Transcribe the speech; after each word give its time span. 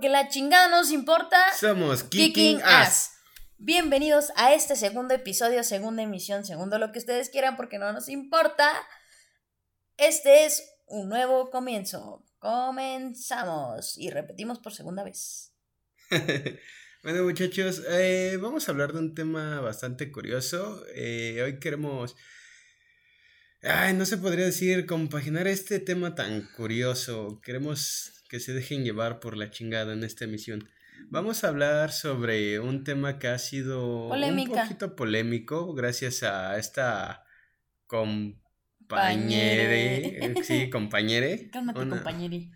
porque 0.00 0.08
la 0.08 0.30
chingada 0.30 0.68
nos 0.68 0.92
importa. 0.92 1.36
Somos 1.58 2.04
Kicking 2.04 2.32
Kicking 2.32 2.62
Ass. 2.62 2.88
Ass. 2.88 3.12
Bienvenidos 3.58 4.32
a 4.34 4.54
este 4.54 4.74
segundo 4.74 5.12
episodio, 5.12 5.62
segunda 5.62 6.02
emisión, 6.02 6.46
segundo 6.46 6.78
lo 6.78 6.90
que 6.90 7.00
ustedes 7.00 7.28
quieran 7.28 7.54
porque 7.58 7.78
no 7.78 7.92
nos 7.92 8.08
importa. 8.08 8.72
Este 9.98 10.46
es 10.46 10.64
un 10.86 11.10
nuevo 11.10 11.50
comienzo. 11.50 12.24
Comenzamos 12.38 13.98
y 13.98 14.08
repetimos 14.08 14.58
por 14.58 14.72
segunda 14.72 15.04
vez. 15.04 15.52
bueno, 17.02 17.24
muchachos, 17.24 17.82
eh, 17.90 18.38
vamos 18.40 18.66
a 18.66 18.72
hablar 18.72 18.94
de 18.94 19.00
un 19.00 19.14
tema 19.14 19.60
bastante 19.60 20.10
curioso. 20.10 20.82
Eh, 20.94 21.42
hoy 21.44 21.60
queremos. 21.60 22.16
Ay, 23.60 23.92
no 23.92 24.06
se 24.06 24.16
podría 24.16 24.46
decir 24.46 24.86
compaginar 24.86 25.46
este 25.46 25.78
tema 25.78 26.14
tan 26.14 26.48
curioso. 26.56 27.38
Queremos 27.44 28.19
que 28.30 28.38
se 28.40 28.54
dejen 28.54 28.84
llevar 28.84 29.18
por 29.18 29.36
la 29.36 29.50
chingada 29.50 29.92
en 29.92 30.04
esta 30.04 30.24
emisión. 30.24 30.66
Vamos 31.10 31.42
a 31.42 31.48
hablar 31.48 31.90
sobre 31.90 32.60
un 32.60 32.84
tema 32.84 33.18
que 33.18 33.26
ha 33.26 33.38
sido 33.38 34.08
Polémica. 34.08 34.52
un 34.52 34.68
poquito 34.68 34.94
polémico 34.94 35.74
gracias 35.74 36.22
a 36.22 36.56
esta 36.56 37.24
compañere. 37.86 38.38
Compañere. 38.88 40.44
Sí, 40.44 40.70
compañere. 40.70 41.50
Cálmate, 41.52 41.80
Una- 41.80 41.96
compañeri. 41.96 42.52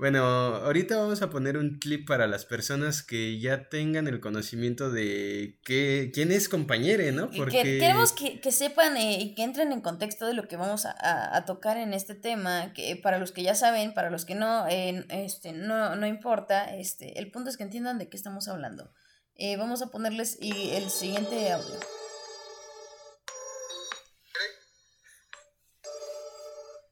Bueno, 0.00 0.24
ahorita 0.24 0.96
vamos 0.96 1.20
a 1.20 1.28
poner 1.28 1.58
un 1.58 1.78
clip 1.78 2.08
para 2.08 2.26
las 2.26 2.46
personas 2.46 3.02
que 3.02 3.38
ya 3.38 3.68
tengan 3.68 4.08
el 4.08 4.18
conocimiento 4.20 4.90
de 4.90 5.60
qué, 5.62 6.10
quién 6.14 6.32
es 6.32 6.48
compañere, 6.48 7.12
¿no? 7.12 7.30
Porque 7.36 7.62
que- 7.62 7.78
queremos 7.80 8.12
que, 8.12 8.40
que 8.40 8.50
sepan 8.50 8.96
eh, 8.96 9.20
y 9.20 9.34
que 9.34 9.42
entren 9.42 9.72
en 9.72 9.82
contexto 9.82 10.26
de 10.26 10.32
lo 10.32 10.48
que 10.48 10.56
vamos 10.56 10.86
a, 10.86 10.92
a- 10.92 11.36
a 11.36 11.44
tocar 11.44 11.76
en 11.76 11.92
este 11.92 12.14
tema, 12.14 12.72
que 12.72 12.96
para 12.96 13.18
los 13.18 13.30
que 13.30 13.42
ya 13.42 13.54
saben, 13.54 13.92
para 13.92 14.08
los 14.08 14.24
que 14.24 14.34
no, 14.34 14.66
eh, 14.68 15.04
este, 15.10 15.52
no, 15.52 15.94
no 15.96 16.06
importa, 16.06 16.74
este, 16.74 17.18
el 17.18 17.30
punto 17.30 17.50
es 17.50 17.58
que 17.58 17.64
entiendan 17.64 17.98
de 17.98 18.08
qué 18.08 18.16
estamos 18.16 18.48
hablando. 18.48 18.90
Eh, 19.34 19.58
vamos 19.58 19.82
a 19.82 19.90
ponerles 19.90 20.38
y 20.40 20.70
el 20.70 20.88
siguiente 20.88 21.52
audio. 21.52 21.78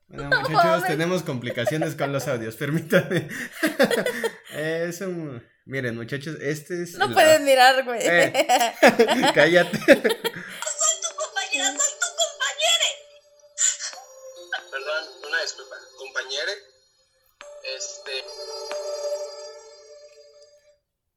Bueno, 0.08 0.30
No 0.30 0.40
muchachos, 0.48 0.86
tenemos 0.86 1.22
complicaciones 1.22 1.94
con 1.94 2.12
los 2.12 2.26
audios, 2.28 2.56
permítanme. 2.56 3.28
es 4.54 5.00
un... 5.02 5.46
Miren, 5.66 5.96
muchachos, 5.96 6.36
este 6.40 6.82
es... 6.82 6.94
No 6.94 7.08
la- 7.08 7.14
puedes 7.14 7.40
mirar, 7.42 7.84
güey. 7.84 8.00
Eh. 8.02 8.32
Cállate. 9.34 9.78
compañera, 9.78 10.06
soy 10.78 11.92
tu 12.00 12.08
compañera. 12.16 12.88
Perdón, 14.70 15.04
una 15.28 15.42
disculpa. 15.42 15.76
Compañere, 15.98 16.52
este, 17.76 18.12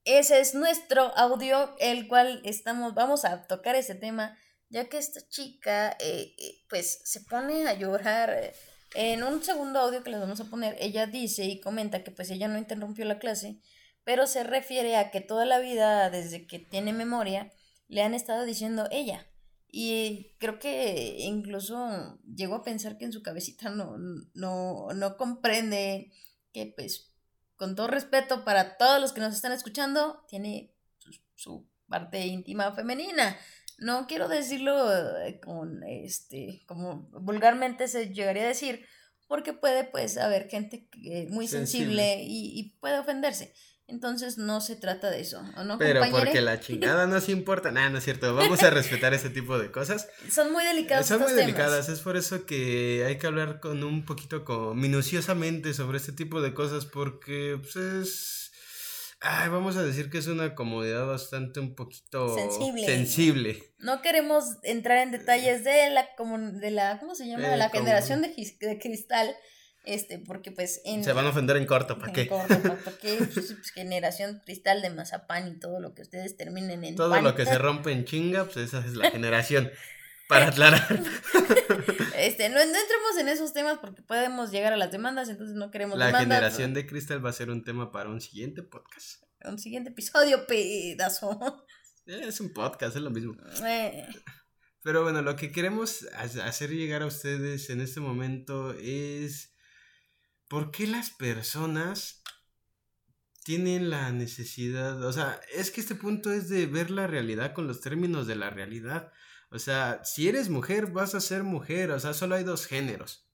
Ese 0.03 0.41
es 0.41 0.53
nuestro 0.53 1.17
audio, 1.17 1.73
el 1.79 2.09
cual 2.09 2.41
estamos, 2.43 2.93
vamos 2.93 3.23
a 3.23 3.47
tocar 3.47 3.75
ese 3.75 3.95
tema, 3.95 4.37
ya 4.67 4.89
que 4.89 4.97
esta 4.97 5.21
chica, 5.29 5.95
eh, 6.01 6.33
eh, 6.37 6.61
pues, 6.69 6.99
se 7.05 7.21
pone 7.21 7.69
a 7.69 7.73
llorar. 7.75 8.31
eh, 8.31 8.53
En 8.93 9.23
un 9.23 9.43
segundo 9.43 9.79
audio 9.79 10.03
que 10.03 10.09
les 10.09 10.19
vamos 10.19 10.39
a 10.41 10.45
poner, 10.45 10.75
ella 10.79 11.07
dice 11.07 11.45
y 11.45 11.61
comenta 11.61 12.03
que 12.03 12.11
pues 12.11 12.29
ella 12.29 12.47
no 12.47 12.57
interrumpió 12.57 13.05
la 13.05 13.19
clase, 13.19 13.59
pero 14.03 14.27
se 14.27 14.43
refiere 14.43 14.97
a 14.97 15.11
que 15.11 15.21
toda 15.21 15.45
la 15.45 15.59
vida, 15.59 16.09
desde 16.09 16.45
que 16.45 16.59
tiene 16.59 16.91
memoria, 16.91 17.51
le 17.87 18.01
han 18.01 18.13
estado 18.13 18.43
diciendo 18.45 18.87
ella. 18.91 19.27
Y 19.69 20.35
creo 20.37 20.59
que 20.59 21.15
incluso 21.19 22.19
llegó 22.35 22.55
a 22.55 22.63
pensar 22.63 22.97
que 22.97 23.05
en 23.05 23.13
su 23.13 23.23
cabecita 23.23 23.69
no, 23.69 23.97
no, 24.33 24.89
no 24.93 25.17
comprende 25.17 26.11
que 26.51 26.73
pues 26.75 27.13
con 27.55 27.75
todo 27.75 27.87
respeto 27.87 28.43
para 28.43 28.75
todos 28.77 28.99
los 28.99 29.13
que 29.13 29.21
nos 29.21 29.33
están 29.33 29.53
escuchando, 29.53 30.25
tiene 30.27 30.73
su, 30.97 31.11
su 31.35 31.69
parte 31.87 32.25
íntima 32.25 32.73
femenina. 32.73 33.37
No 33.81 34.05
quiero 34.07 34.27
decirlo 34.29 34.73
eh, 35.21 35.39
con 35.43 35.83
este, 35.83 36.63
como 36.67 37.09
vulgarmente 37.11 37.87
se 37.87 38.13
llegaría 38.13 38.43
a 38.43 38.47
decir, 38.47 38.85
porque 39.27 39.53
puede 39.53 39.83
pues 39.85 40.17
haber 40.17 40.47
gente 40.49 40.87
que- 40.91 41.27
muy 41.29 41.47
sensible, 41.47 42.03
Sensible. 42.03 42.23
y, 42.23 42.59
y 42.59 42.69
puede 42.79 42.99
ofenderse. 42.99 43.53
Entonces 43.87 44.37
no 44.37 44.61
se 44.61 44.77
trata 44.77 45.09
de 45.09 45.19
eso, 45.19 45.41
¿o 45.57 45.63
no, 45.65 45.77
Pero 45.77 45.99
compañere? 45.99 46.25
porque 46.27 46.39
la 46.41 46.61
chingada 46.61 47.07
nos 47.07 47.27
importa. 47.37 47.71
Nada, 47.71 47.89
no 47.89 47.97
es 47.97 48.05
cierto. 48.05 48.33
Vamos 48.33 48.63
a 48.63 48.69
respetar 48.69 49.13
ese 49.13 49.29
tipo 49.29 49.59
de 49.59 49.69
cosas. 49.69 50.07
Son 50.31 50.49
muy 50.53 50.63
delicados 50.63 51.07
Son 51.07 51.19
muy 51.19 51.27
temas. 51.27 51.45
delicadas, 51.45 51.89
es 51.89 51.99
por 51.99 52.15
eso 52.15 52.45
que 52.45 53.03
hay 53.05 53.17
que 53.17 53.27
hablar 53.27 53.59
con 53.59 53.83
un 53.83 54.05
poquito 54.05 54.45
con, 54.45 54.79
minuciosamente 54.79 55.73
sobre 55.73 55.97
este 55.97 56.13
tipo 56.13 56.41
de 56.41 56.53
cosas 56.53 56.85
porque 56.85 57.59
pues 57.61 57.75
es 57.75 58.40
ay, 59.21 59.49
vamos 59.49 59.77
a 59.77 59.83
decir 59.83 60.09
que 60.09 60.17
es 60.17 60.27
una 60.27 60.55
comodidad 60.55 61.05
bastante 61.05 61.59
un 61.59 61.75
poquito 61.75 62.35
Sensible. 62.35 62.85
sensible. 62.85 63.63
No 63.79 64.01
queremos 64.01 64.43
entrar 64.63 64.97
en 64.99 65.11
detalles 65.11 65.63
de 65.63 65.89
la 65.91 66.07
comun- 66.17 66.59
de 66.59 66.71
la 66.71 66.99
¿cómo 66.99 67.15
se 67.15 67.27
llama? 67.27 67.53
Eh, 67.53 67.57
la 67.57 67.69
como- 67.69 67.83
generación 67.83 68.21
de, 68.21 68.29
de 68.59 68.79
cristal, 68.79 69.33
este, 69.85 70.19
porque 70.19 70.51
pues 70.51 70.81
en 70.85 71.03
Se 71.03 71.13
van 71.13 71.25
a 71.25 71.29
ofender 71.29 71.57
en 71.57 71.65
corto, 71.65 71.97
¿para 71.97 72.09
en 72.09 72.13
qué? 72.13 72.27
corto, 72.27 72.61
¿pa- 72.61 72.75
pa' 72.75 72.91
qué? 73.01 73.15
Pues, 73.17 73.53
pues, 73.53 73.71
generación 73.71 74.41
cristal 74.45 74.81
de 74.81 74.89
mazapán 74.91 75.47
y 75.47 75.59
todo 75.59 75.79
lo 75.79 75.93
que 75.95 76.01
ustedes 76.03 76.35
terminen 76.37 76.83
en 76.83 76.95
Todo 76.95 77.09
pan. 77.11 77.23
lo 77.23 77.33
que 77.35 77.45
se 77.45 77.57
rompe 77.57 77.91
en 77.91 78.05
chinga, 78.05 78.45
pues 78.45 78.57
esa 78.57 78.79
es 78.85 78.95
la 78.95 79.09
generación. 79.11 79.71
Para 80.31 80.47
aclarar, 80.47 80.87
Este, 82.15 82.47
no, 82.49 82.55
no 82.55 82.61
entremos 82.61 83.17
en 83.19 83.27
esos 83.27 83.51
temas 83.51 83.79
porque 83.79 84.01
podemos 84.03 84.49
llegar 84.51 84.71
a 84.73 84.77
las 84.77 84.91
demandas, 84.91 85.27
entonces 85.27 85.55
no 85.57 85.71
queremos 85.71 85.97
la 85.97 86.05
demandas. 86.07 86.27
generación 86.37 86.73
de 86.73 86.85
cristal 86.85 87.25
va 87.25 87.31
a 87.31 87.33
ser 87.33 87.49
un 87.49 87.63
tema 87.63 87.91
para 87.91 88.09
un 88.09 88.21
siguiente 88.21 88.63
podcast. 88.63 89.23
Un 89.43 89.57
siguiente 89.59 89.89
episodio, 89.89 90.45
pedazo. 90.47 91.65
Eh, 92.05 92.21
Es 92.27 92.39
un 92.39 92.53
podcast, 92.53 92.95
es 92.95 93.01
lo 93.01 93.09
mismo. 93.11 93.33
Eh, 93.65 94.07
Pero 94.83 95.03
bueno, 95.03 95.21
lo 95.21 95.35
que 95.35 95.51
queremos 95.51 96.07
ha- 96.13 96.45
hacer 96.47 96.69
llegar 96.69 97.01
a 97.01 97.07
ustedes 97.07 97.69
en 97.69 97.81
este 97.81 97.99
momento 97.99 98.73
es 98.79 99.53
por 100.47 100.71
qué 100.71 100.87
las 100.87 101.09
personas 101.11 102.21
tienen 103.43 103.89
la 103.89 104.11
necesidad, 104.11 105.03
o 105.03 105.11
sea, 105.11 105.39
es 105.55 105.71
que 105.71 105.81
este 105.81 105.95
punto 105.95 106.31
es 106.31 106.47
de 106.49 106.67
ver 106.67 106.91
la 106.91 107.07
realidad 107.07 107.53
con 107.53 107.67
los 107.67 107.81
términos 107.81 108.27
de 108.27 108.35
la 108.35 108.49
realidad. 108.51 109.11
O 109.51 109.59
sea, 109.59 110.01
si 110.03 110.27
eres 110.29 110.49
mujer, 110.49 110.87
vas 110.87 111.13
a 111.13 111.19
ser 111.21 111.43
mujer, 111.43 111.91
o 111.91 111.99
sea, 111.99 112.13
solo 112.13 112.35
hay 112.35 112.43
dos 112.43 112.65
géneros. 112.65 113.27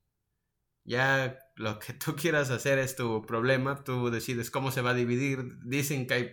Ya 0.83 1.37
lo 1.55 1.79
que 1.79 1.93
tú 1.93 2.15
quieras 2.15 2.49
hacer 2.49 2.79
es 2.79 2.95
tu 2.95 3.25
problema, 3.25 3.83
tú 3.83 4.09
decides 4.09 4.49
cómo 4.51 4.71
se 4.71 4.81
va 4.81 4.91
a 4.91 4.95
dividir. 4.95 5.57
Dicen 5.63 6.07
que 6.07 6.13
hay 6.13 6.31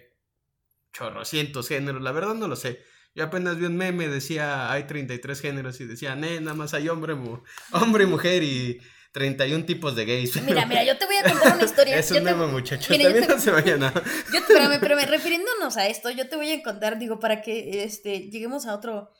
chorrocientos 0.92 1.68
géneros, 1.68 2.02
la 2.02 2.12
verdad 2.12 2.34
no 2.34 2.48
lo 2.48 2.56
sé. 2.56 2.82
Yo 3.14 3.24
apenas 3.24 3.58
vi 3.58 3.66
un 3.66 3.76
meme, 3.76 4.08
decía, 4.08 4.72
hay 4.72 4.84
33 4.84 5.40
géneros 5.40 5.80
y 5.80 5.86
decía, 5.86 6.16
"Nee, 6.16 6.40
nada 6.40 6.54
más 6.56 6.74
hay 6.74 6.88
hombre, 6.88 7.14
mu- 7.14 7.42
hombre 7.72 8.04
y 8.04 8.06
mujer 8.08 8.42
y 8.42 8.80
31 9.12 9.64
tipos 9.64 9.94
de 9.94 10.04
gays. 10.04 10.42
mira, 10.42 10.66
mira, 10.66 10.82
yo 10.84 10.98
te 10.98 11.04
voy 11.06 11.16
a 11.16 11.22
contar 11.30 11.54
una 11.54 11.64
historia. 11.64 11.96
es 11.96 12.08
Yo 12.08 12.16
un 12.16 12.24
te- 12.24 12.34
meme, 12.34 12.46
muchachos, 12.48 12.90
Mira, 12.90 13.04
también 13.04 13.26
te- 13.28 13.34
no 13.34 13.40
se 13.40 13.50
vayan 13.52 13.84
a... 13.84 13.92
Yo, 14.32 14.38
espérame, 14.40 14.72
espérame, 14.72 15.06
refiriéndonos 15.08 15.76
a 15.76 15.86
esto, 15.86 16.10
yo 16.10 16.28
te 16.28 16.34
voy 16.34 16.50
a 16.50 16.62
contar, 16.64 16.98
digo, 16.98 17.20
para 17.20 17.40
que 17.40 17.84
este, 17.84 18.28
lleguemos 18.30 18.66
a 18.66 18.74
otro, 18.74 19.10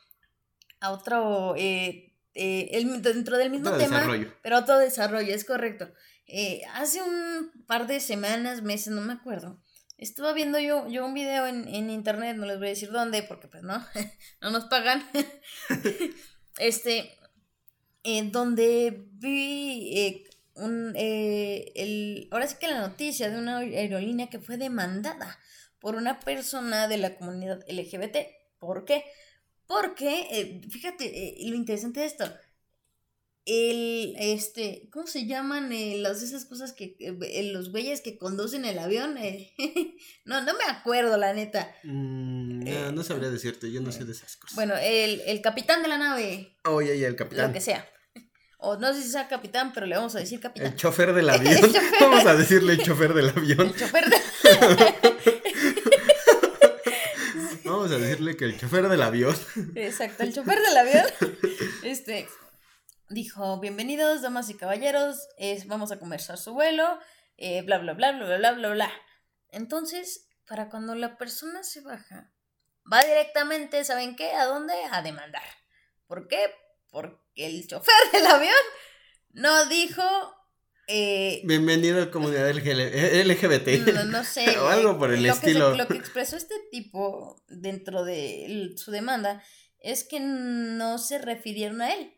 a 0.85 0.91
otro, 0.91 1.55
eh, 1.57 2.13
eh, 2.33 2.69
el- 2.73 3.01
dentro 3.01 3.37
del 3.37 3.49
mismo 3.49 3.67
Otro 3.69 3.79
tema, 3.81 3.97
desarrollo. 3.97 4.33
pero 4.41 4.57
otro 4.59 4.77
desarrollo, 4.77 5.33
es 5.33 5.45
correcto. 5.45 5.89
Eh, 6.27 6.61
hace 6.73 7.01
un 7.01 7.51
par 7.67 7.87
de 7.87 7.99
semanas, 7.99 8.61
meses, 8.61 8.93
no 8.93 9.01
me 9.01 9.13
acuerdo, 9.13 9.61
estaba 9.97 10.33
viendo 10.33 10.59
yo, 10.59 10.87
yo 10.89 11.05
un 11.05 11.13
video 11.13 11.47
en, 11.47 11.67
en 11.67 11.89
internet, 11.89 12.35
no 12.35 12.45
les 12.45 12.57
voy 12.57 12.67
a 12.67 12.69
decir 12.71 12.91
dónde, 12.91 13.23
porque 13.23 13.47
pues 13.47 13.63
no, 13.63 13.85
no 14.41 14.49
nos 14.51 14.65
pagan, 14.65 15.03
este, 16.57 17.11
donde 18.31 19.07
vi 19.13 20.23
un, 20.55 20.93
el, 20.95 22.27
ahora 22.31 22.47
sí 22.47 22.55
que 22.59 22.67
la 22.67 22.79
noticia 22.81 23.29
de 23.29 23.37
una 23.37 23.59
aerolínea 23.59 24.27
que 24.29 24.39
fue 24.39 24.57
demandada 24.57 25.37
por 25.79 25.95
una 25.95 26.19
persona 26.19 26.87
de 26.87 26.97
la 26.97 27.15
comunidad 27.15 27.63
LGBT. 27.67 28.17
¿Por 28.59 28.85
qué? 28.85 29.03
Porque, 29.67 30.27
eh, 30.31 30.61
fíjate, 30.69 31.05
eh, 31.05 31.49
lo 31.49 31.55
interesante 31.55 31.99
de 32.01 32.05
esto, 32.05 32.31
el, 33.45 34.15
este, 34.17 34.89
¿cómo 34.91 35.05
se 35.05 35.27
llaman 35.27 35.71
eh, 35.71 35.97
las 35.99 36.23
esas 36.23 36.45
cosas 36.45 36.73
que, 36.73 36.95
eh, 36.99 37.51
los 37.53 37.71
güeyes 37.71 38.01
que 38.01 38.17
conducen 38.17 38.65
el 38.65 38.79
avión? 38.79 39.17
Eh, 39.17 39.53
no, 40.25 40.41
no 40.41 40.53
me 40.55 40.63
acuerdo, 40.67 41.17
la 41.17 41.33
neta. 41.33 41.71
Mm, 41.83 42.63
no, 42.63 42.91
no 42.91 43.03
sabría 43.03 43.29
decirte, 43.29 43.71
yo 43.71 43.81
no 43.81 43.91
sé 43.91 44.05
de 44.05 44.13
esas 44.13 44.35
cosas. 44.37 44.55
Bueno, 44.55 44.73
el, 44.81 45.21
el 45.27 45.41
capitán 45.41 45.83
de 45.83 45.87
la 45.89 45.97
nave, 45.97 46.57
Oye, 46.65 46.95
y 46.97 47.03
el 47.03 47.11
lo 47.11 47.17
capitán. 47.17 47.53
que 47.53 47.61
sea. 47.61 47.87
O 48.57 48.77
no 48.77 48.91
sé 48.95 49.03
si 49.03 49.09
sea 49.09 49.27
capitán, 49.27 49.73
pero 49.73 49.85
le 49.85 49.95
vamos 49.95 50.15
a 50.15 50.19
decir 50.19 50.39
capitán. 50.39 50.67
El 50.71 50.75
chofer 50.75 51.13
del 51.13 51.29
avión. 51.31 51.71
Vamos 51.99 52.25
a 52.25 52.35
decirle 52.35 52.73
el 52.73 52.83
chofer 52.83 53.13
del 53.13 53.29
avión. 53.35 53.67
El 53.67 53.75
chofer 53.75 54.05
de 54.09 55.14
que 58.37 58.45
el 58.45 58.59
chofer 58.59 58.87
del 58.87 59.01
avión. 59.01 59.35
Exacto, 59.75 60.23
el 60.23 60.33
chofer 60.33 60.59
del 60.61 60.77
avión. 60.77 61.05
Este 61.83 62.27
dijo: 63.09 63.59
Bienvenidos, 63.59 64.21
damas 64.21 64.49
y 64.49 64.55
caballeros, 64.55 65.27
es, 65.37 65.67
vamos 65.67 65.91
a 65.91 65.99
conversar 65.99 66.37
su 66.37 66.53
vuelo, 66.53 66.99
eh, 67.37 67.61
bla, 67.63 67.77
bla, 67.77 67.93
bla, 67.93 68.11
bla, 68.11 68.37
bla, 68.37 68.51
bla, 68.53 68.69
bla. 68.69 68.91
Entonces, 69.49 70.27
para 70.47 70.69
cuando 70.69 70.95
la 70.95 71.17
persona 71.17 71.63
se 71.63 71.81
baja, 71.81 72.33
va 72.91 73.03
directamente, 73.03 73.83
¿saben 73.83 74.15
qué? 74.15 74.31
¿A 74.31 74.45
dónde? 74.45 74.73
A 74.91 75.01
demandar. 75.01 75.43
¿Por 76.07 76.27
qué? 76.27 76.53
Porque 76.89 77.19
el 77.35 77.67
chofer 77.67 77.93
del 78.13 78.27
avión 78.27 78.53
no 79.31 79.65
dijo 79.65 80.03
eh, 80.87 81.41
Bienvenido 81.45 81.97
a 81.97 82.05
la 82.05 82.11
comunidad 82.11 82.49
LGBT. 82.51 83.93
No, 83.93 84.05
no 84.05 84.23
sé. 84.23 84.45
o 84.59 84.67
algo 84.67 84.97
por 84.99 85.11
el 85.11 85.23
lo 85.23 85.33
estilo. 85.33 85.71
Que 85.71 85.77
lo 85.77 85.87
que 85.87 85.97
expresó 85.97 86.37
este 86.37 86.55
tipo 86.71 87.41
dentro 87.47 88.03
de 88.03 88.73
su 88.75 88.91
demanda 88.91 89.41
es 89.79 90.03
que 90.03 90.19
no 90.19 90.97
se 90.97 91.17
refirieron 91.17 91.81
a 91.81 91.93
él. 91.93 92.11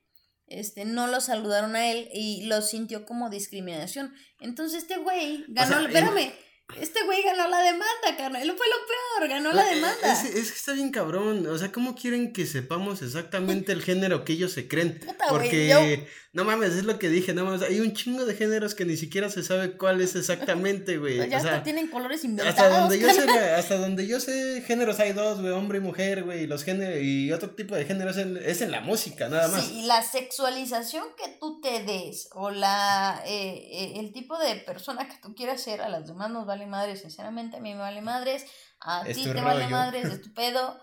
Este, 0.47 0.85
no 0.85 1.07
lo 1.07 1.19
saludaron 1.19 1.75
a 1.75 1.91
él 1.91 2.09
y 2.13 2.45
lo 2.45 2.61
sintió 2.61 3.05
como 3.05 3.29
discriminación. 3.29 4.13
Entonces 4.39 4.83
este 4.83 4.97
güey 4.97 5.45
ganó, 5.49 5.79
sea, 5.79 5.87
espérame, 5.87 6.33
este 6.75 7.03
güey 7.05 7.23
ganó 7.23 7.47
la 7.47 7.59
demanda, 7.59 8.17
carnal. 8.17 8.41
Él 8.41 8.53
fue 8.57 8.67
lo 8.67 8.75
peor, 8.85 9.29
ganó 9.29 9.53
la 9.53 9.63
demanda. 9.65 10.11
Es, 10.11 10.25
es 10.25 10.51
que 10.51 10.57
está 10.57 10.73
bien 10.73 10.91
cabrón. 10.91 11.47
O 11.47 11.57
sea, 11.57 11.71
¿cómo 11.71 11.95
quieren 11.95 12.33
que 12.33 12.45
sepamos 12.45 13.01
exactamente 13.01 13.71
el 13.71 13.81
género 13.81 14.25
que 14.25 14.33
ellos 14.33 14.51
se 14.51 14.67
creen? 14.67 14.99
Puta, 15.05 15.29
güey, 15.29 15.41
Porque, 15.41 15.67
yo- 15.69 16.05
no 16.33 16.43
mames, 16.43 16.73
es 16.73 16.83
lo 16.83 16.99
que 16.99 17.09
dije, 17.09 17.33
no 17.33 17.45
mames. 17.45 17.61
Hay 17.63 17.79
un 17.79 17.93
chingo 17.93 18.25
de 18.25 18.35
géneros 18.35 18.75
que 18.75 18.85
ni 18.85 18.95
siquiera 18.97 19.29
se 19.29 19.41
sabe 19.43 19.75
cuál 19.77 20.01
es 20.01 20.15
exactamente, 20.15 20.97
güey. 20.97 21.17
ya 21.29 21.37
o 21.37 21.41
sea, 21.41 21.51
hasta 21.51 21.63
tienen 21.63 21.87
colores 21.87 22.23
inventados. 22.25 22.59
hasta 22.59 22.79
donde, 22.81 22.99
yo 22.99 23.09
sé, 23.11 23.29
hasta 23.55 23.77
donde 23.77 24.05
yo 24.07 24.19
sé, 24.19 24.61
géneros 24.67 24.99
hay 24.99 25.13
dos, 25.13 25.39
güey, 25.41 25.53
hombre 25.53 25.77
y 25.79 25.81
mujer, 25.81 26.25
güey. 26.25 26.43
Y 26.43 26.47
los 26.47 26.63
géneros 26.63 26.99
y 27.01 27.31
otro 27.31 27.51
tipo 27.51 27.75
de 27.75 27.85
géneros 27.85 28.17
en- 28.17 28.37
es 28.37 28.61
en 28.61 28.71
la 28.71 28.81
música, 28.81 29.29
nada 29.29 29.47
más. 29.47 29.65
Sí, 29.65 29.79
y 29.79 29.85
la 29.85 30.03
sexualización 30.03 31.05
que 31.17 31.29
tú 31.39 31.59
te 31.61 31.83
des 31.83 32.29
o 32.33 32.51
la 32.51 33.23
eh, 33.25 33.67
eh, 33.71 33.93
el 33.99 34.11
tipo 34.11 34.37
de 34.37 34.55
persona 34.57 35.07
que 35.07 35.15
tú 35.21 35.33
quieras 35.33 35.61
ser, 35.61 35.81
a 35.81 35.89
las 35.89 36.07
demás 36.07 36.29
nos 36.29 36.45
vale 36.45 36.56
madres, 36.65 37.01
sinceramente 37.01 37.57
a 37.57 37.59
mí 37.59 37.73
me 37.73 37.79
vale 37.79 38.01
madres, 38.01 38.45
a 38.79 39.03
ti 39.03 39.23
te 39.23 39.41
vale 39.41 39.67
madres, 39.69 40.05
es 40.05 40.21
tu 40.21 40.33
pedo, 40.33 40.79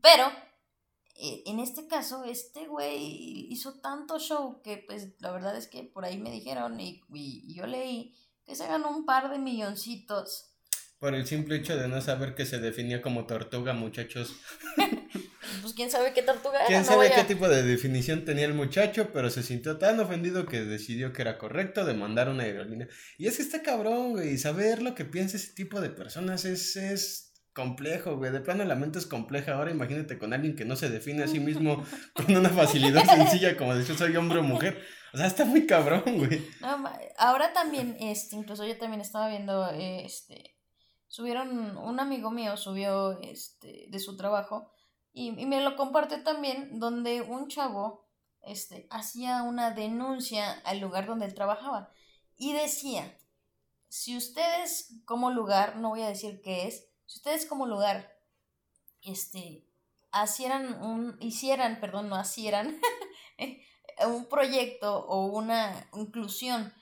pero 0.00 0.26
eh, 1.16 1.42
en 1.46 1.60
este 1.60 1.86
caso 1.86 2.24
este 2.24 2.66
güey 2.66 3.46
hizo 3.52 3.80
tanto 3.80 4.18
show 4.18 4.62
que 4.62 4.78
pues 4.86 5.08
la 5.20 5.30
verdad 5.32 5.56
es 5.56 5.66
que 5.66 5.82
por 5.84 6.04
ahí 6.04 6.16
me 6.18 6.30
dijeron 6.30 6.80
y- 6.80 7.02
y 7.12 7.54
yo 7.54 7.66
leí 7.66 8.14
que 8.46 8.54
se 8.56 8.66
ganó 8.66 8.88
un 8.90 9.04
par 9.04 9.30
de 9.30 9.38
milloncitos. 9.38 10.46
Por 10.98 11.14
el 11.14 11.26
simple 11.26 11.56
hecho 11.56 11.76
de 11.76 11.88
no 11.88 12.00
saber 12.00 12.34
que 12.34 12.44
se 12.46 12.58
definía 12.58 13.00
como 13.02 13.26
tortuga, 13.26 13.72
muchachos. 13.72 14.34
Pues 15.62 15.74
quién 15.74 15.90
sabe 15.90 16.12
qué 16.12 16.22
tortuga 16.22 16.58
era, 16.58 16.66
¿Quién 16.66 16.80
no 16.80 16.86
sabe 16.86 17.08
a- 17.08 17.14
qué 17.16 17.24
tipo 17.24 17.48
de 17.48 17.62
definición 17.62 18.24
tenía 18.24 18.44
el 18.46 18.54
muchacho? 18.54 19.10
Pero 19.12 19.30
se 19.30 19.42
sintió 19.42 19.78
tan 19.78 19.98
ofendido 20.00 20.46
que 20.46 20.60
decidió 20.62 21.12
que 21.12 21.22
era 21.22 21.38
correcto 21.38 21.84
demandar 21.84 22.28
una 22.28 22.44
aerolínea. 22.44 22.88
Y 23.18 23.26
es 23.26 23.36
que 23.36 23.42
está 23.42 23.62
cabrón, 23.62 24.12
güey. 24.12 24.38
Saber 24.38 24.82
lo 24.82 24.94
que 24.94 25.04
piensa 25.04 25.36
ese 25.36 25.52
tipo 25.54 25.80
de 25.80 25.90
personas 25.90 26.44
es, 26.44 26.76
es 26.76 27.34
complejo, 27.52 28.16
güey. 28.16 28.30
De 28.32 28.40
plano 28.40 28.64
la 28.64 28.76
mente 28.76 28.98
es 28.98 29.06
compleja. 29.06 29.54
Ahora 29.54 29.70
imagínate 29.70 30.18
con 30.18 30.32
alguien 30.32 30.54
que 30.56 30.64
no 30.64 30.76
se 30.76 30.88
define 30.88 31.24
a 31.24 31.28
sí 31.28 31.40
mismo 31.40 31.84
con 32.14 32.34
una 32.36 32.48
facilidad 32.50 33.04
sencilla 33.04 33.56
como 33.56 33.74
decir 33.74 33.96
soy 33.96 34.16
hombre 34.16 34.38
o 34.38 34.42
mujer. 34.42 34.80
O 35.12 35.16
sea, 35.18 35.26
está 35.26 35.44
muy 35.44 35.66
cabrón, 35.66 36.04
güey. 36.06 36.46
No, 36.60 36.78
ma- 36.78 36.96
ahora 37.18 37.52
también, 37.52 37.96
este, 37.98 38.36
incluso 38.36 38.64
yo 38.64 38.78
también 38.78 39.00
estaba 39.00 39.28
viendo, 39.28 39.68
eh, 39.72 40.04
este, 40.04 40.54
subieron, 41.08 41.76
un 41.76 41.98
amigo 41.98 42.30
mío 42.30 42.56
subió, 42.56 43.20
este, 43.20 43.86
de 43.88 43.98
su 43.98 44.16
trabajo 44.16 44.70
y, 45.12 45.28
y 45.40 45.46
me 45.46 45.60
lo 45.60 45.76
compartió 45.76 46.22
también, 46.22 46.78
donde 46.78 47.22
un 47.22 47.48
chavo, 47.48 48.06
este, 48.42 48.86
hacía 48.90 49.42
una 49.42 49.70
denuncia 49.70 50.52
al 50.64 50.80
lugar 50.80 51.06
donde 51.06 51.26
él 51.26 51.34
trabajaba 51.34 51.92
y 52.36 52.54
decía, 52.54 53.18
si 53.88 54.16
ustedes 54.16 54.94
como 55.04 55.30
lugar, 55.30 55.76
no 55.76 55.90
voy 55.90 56.02
a 56.02 56.08
decir 56.08 56.40
qué 56.42 56.66
es, 56.66 56.88
si 57.04 57.18
ustedes 57.18 57.44
como 57.44 57.66
lugar, 57.66 58.16
este, 59.02 59.66
hicieran 60.24 60.82
un, 60.82 61.16
hicieran, 61.20 61.80
perdón, 61.80 62.08
no 62.08 62.20
hicieran, 62.20 62.80
un 64.06 64.26
proyecto 64.26 65.06
o 65.06 65.26
una 65.26 65.88
inclusión 65.92 66.72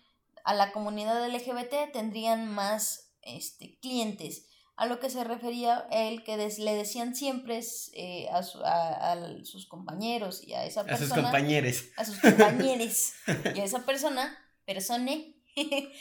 a 0.44 0.54
la 0.54 0.70
comunidad 0.70 1.28
LGBT 1.28 1.92
tendrían 1.92 2.48
más 2.48 3.10
este, 3.22 3.78
clientes. 3.80 4.47
A 4.80 4.86
lo 4.86 5.00
que 5.00 5.10
se 5.10 5.24
refería 5.24 5.86
él, 5.90 6.22
que 6.22 6.36
des- 6.36 6.60
le 6.60 6.72
decían 6.74 7.14
siempre 7.16 7.60
eh, 7.94 8.28
a, 8.30 8.42
su- 8.44 8.62
a- 8.64 9.12
a 9.12 9.44
sus 9.44 9.66
compañeros 9.66 10.42
y 10.44 10.54
a 10.54 10.64
esa 10.64 10.82
A 10.82 10.84
sus 10.96 11.08
persona, 11.08 11.22
compañeros. 11.22 11.84
a 11.96 12.04
sus 12.04 12.18
compañeros 12.20 13.12
y 13.56 13.60
a 13.60 13.64
esa 13.64 13.84
persona, 13.84 14.38
persone, 14.64 15.34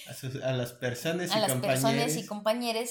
A, 0.07 0.13
sus- 0.13 0.41
a 0.43 0.51
las 0.53 0.73
personas 0.73 1.31
a 1.33 1.37
y 1.37 1.41
las 1.41 1.53
personas 1.53 2.15
y 2.17 2.25
compañeros 2.27 2.89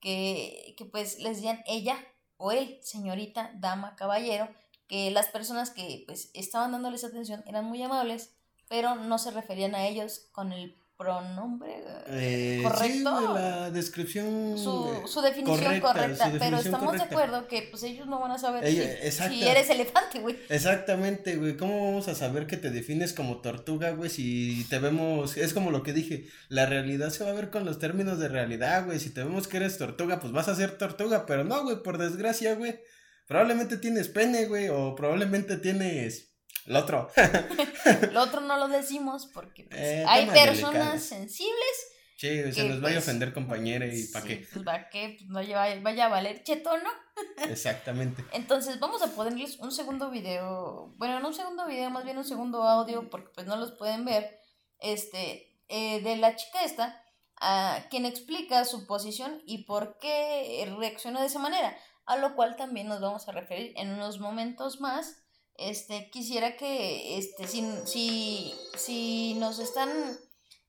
que, 0.00 0.74
que 0.76 0.84
pues 0.84 1.18
les 1.20 1.36
decían 1.36 1.62
ella 1.66 1.96
o 2.36 2.52
él, 2.52 2.78
señorita, 2.82 3.52
dama, 3.54 3.94
caballero, 3.96 4.48
que 4.88 5.10
las 5.12 5.26
personas 5.28 5.70
que 5.70 6.02
pues 6.06 6.30
estaban 6.34 6.72
dándoles 6.72 7.04
atención 7.04 7.44
eran 7.46 7.66
muy 7.66 7.80
amables, 7.82 8.32
pero 8.68 8.96
no 8.96 9.18
se 9.18 9.30
referían 9.30 9.74
a 9.76 9.86
ellos 9.86 10.26
con 10.32 10.52
el 10.52 10.74
pronombre 11.00 11.82
Eh, 12.08 12.56
sí, 12.58 12.62
correcto. 12.62 13.34
la 13.34 13.70
descripción. 13.70 14.58
su, 14.58 15.02
su 15.06 15.20
definición 15.22 15.58
correcta, 15.58 15.92
correcta, 15.92 16.30
su 16.30 16.38
pero 16.38 16.58
estamos 16.58 16.92
de 16.92 17.02
acuerdo 17.02 17.48
que 17.48 17.62
pues 17.70 17.82
ellos 17.84 18.06
no 18.06 18.20
van 18.20 18.32
a 18.32 18.38
saber 18.38 18.64
Ella- 18.64 19.10
si, 19.10 19.28
si 19.28 19.42
eres 19.48 19.70
elefante, 19.70 20.20
güey. 20.20 20.36
Exactamente, 20.48 21.36
güey. 21.36 21.56
¿Cómo 21.56 21.86
vamos 21.86 22.08
a 22.08 22.14
saber 22.14 22.46
que 22.46 22.56
te 22.58 22.70
defines 22.70 23.12
como 23.14 23.40
tortuga, 23.40 23.92
güey? 23.92 24.10
Si 24.10 24.66
te 24.68 24.78
vemos, 24.78 25.36
es 25.36 25.54
como 25.54 25.70
lo 25.70 25.82
que 25.82 25.92
dije, 25.94 26.26
la 26.48 26.66
realidad 26.66 27.10
se 27.10 27.24
va 27.24 27.30
a 27.30 27.34
ver 27.34 27.50
con 27.50 27.64
los 27.64 27.78
términos 27.78 28.18
de 28.18 28.28
realidad, 28.28 28.84
güey. 28.84 29.00
Si 29.00 29.10
te 29.10 29.24
vemos 29.24 29.48
que 29.48 29.56
eres 29.56 29.78
tortuga, 29.78 30.20
pues 30.20 30.32
vas 30.32 30.48
a 30.48 30.54
ser 30.54 30.76
tortuga, 30.76 31.24
pero 31.26 31.44
no, 31.44 31.62
güey, 31.62 31.82
por 31.82 31.96
desgracia, 31.98 32.54
güey. 32.56 32.78
Probablemente 33.26 33.76
tienes 33.78 34.08
pene, 34.08 34.46
güey, 34.46 34.68
o 34.68 34.94
probablemente 34.96 35.56
tienes 35.56 36.29
lo 36.66 36.78
otro. 36.80 37.10
Lo 38.12 38.22
otro 38.22 38.40
no 38.40 38.56
lo 38.58 38.68
decimos 38.68 39.26
porque 39.32 39.64
pues, 39.64 39.80
Eh, 39.80 40.04
hay 40.06 40.26
personas 40.26 41.02
sensibles 41.02 41.86
sí, 42.16 42.40
güey, 42.40 42.52
se 42.52 42.62
Que, 42.62 42.68
nos 42.68 42.80
vaya 42.82 42.96
a 42.96 42.98
pues, 43.00 43.08
ofender 43.08 43.32
compañera 43.32 43.86
y 43.86 44.04
pa' 44.08 44.20
Sí, 44.20 44.28
qué. 44.28 44.46
Pues 44.52 44.66
va 44.66 44.88
que 44.90 45.16
pues, 45.18 45.30
no 45.30 45.40
lleva- 45.42 45.74
vaya 45.80 46.04
a 46.06 46.08
valer 46.08 46.42
cheto, 46.42 46.76
¿no? 46.76 46.90
Exactamente. 47.50 48.24
Entonces 48.32 48.78
vamos 48.78 49.00
a 49.02 49.08
ponerles 49.08 49.58
un 49.58 49.72
segundo 49.72 50.10
video, 50.10 50.92
bueno, 50.98 51.20
no 51.20 51.28
un 51.28 51.34
segundo 51.34 51.66
video, 51.66 51.88
más 51.90 52.04
bien 52.04 52.18
un 52.18 52.24
segundo 52.24 52.62
audio, 52.62 53.08
porque 53.08 53.30
pues 53.34 53.46
no 53.46 53.56
los 53.56 53.72
pueden 53.72 54.04
ver, 54.04 54.38
este, 54.80 55.56
eh, 55.68 56.00
de 56.02 56.16
la 56.16 56.36
chica 56.36 56.62
esta, 56.64 57.02
a 57.40 57.86
quien 57.90 58.04
explica 58.04 58.64
su 58.66 58.86
posición 58.86 59.42
y 59.46 59.64
por 59.64 59.98
qué 59.98 60.70
reaccionó 60.78 61.20
de 61.20 61.26
esa 61.26 61.38
manera, 61.38 61.74
a 62.04 62.16
lo 62.16 62.34
cual 62.34 62.56
también 62.56 62.86
nos 62.88 63.00
vamos 63.00 63.26
a 63.28 63.32
referir 63.32 63.72
en 63.76 63.90
unos 63.92 64.18
momentos 64.20 64.80
más. 64.80 65.19
Este, 65.60 66.08
quisiera 66.10 66.56
que, 66.56 67.18
este, 67.18 67.46
si, 67.46 67.62
si, 67.84 68.54
si 68.78 69.34
nos 69.34 69.58
están, 69.58 69.90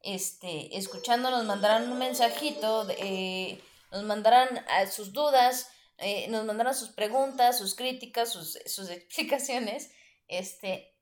este, 0.02 0.78
escuchando, 0.78 1.32
nos 1.32 1.46
mandaran 1.46 1.90
un 1.90 1.98
mensajito, 1.98 2.86
eh, 2.90 3.64
nos 3.94 4.04
mandaran 4.04 4.50
a 4.68 4.86
sus 4.88 5.14
dudas, 5.14 5.70
eh, 5.98 6.28
nos 6.28 6.44
mandaran 6.44 6.76
sus 6.76 6.90
preguntas, 6.90 7.58
sus 7.58 7.74
críticas, 7.76 8.34
sus, 8.34 8.60
sus 8.66 8.90
explicaciones, 8.92 9.92
este, 10.28 10.94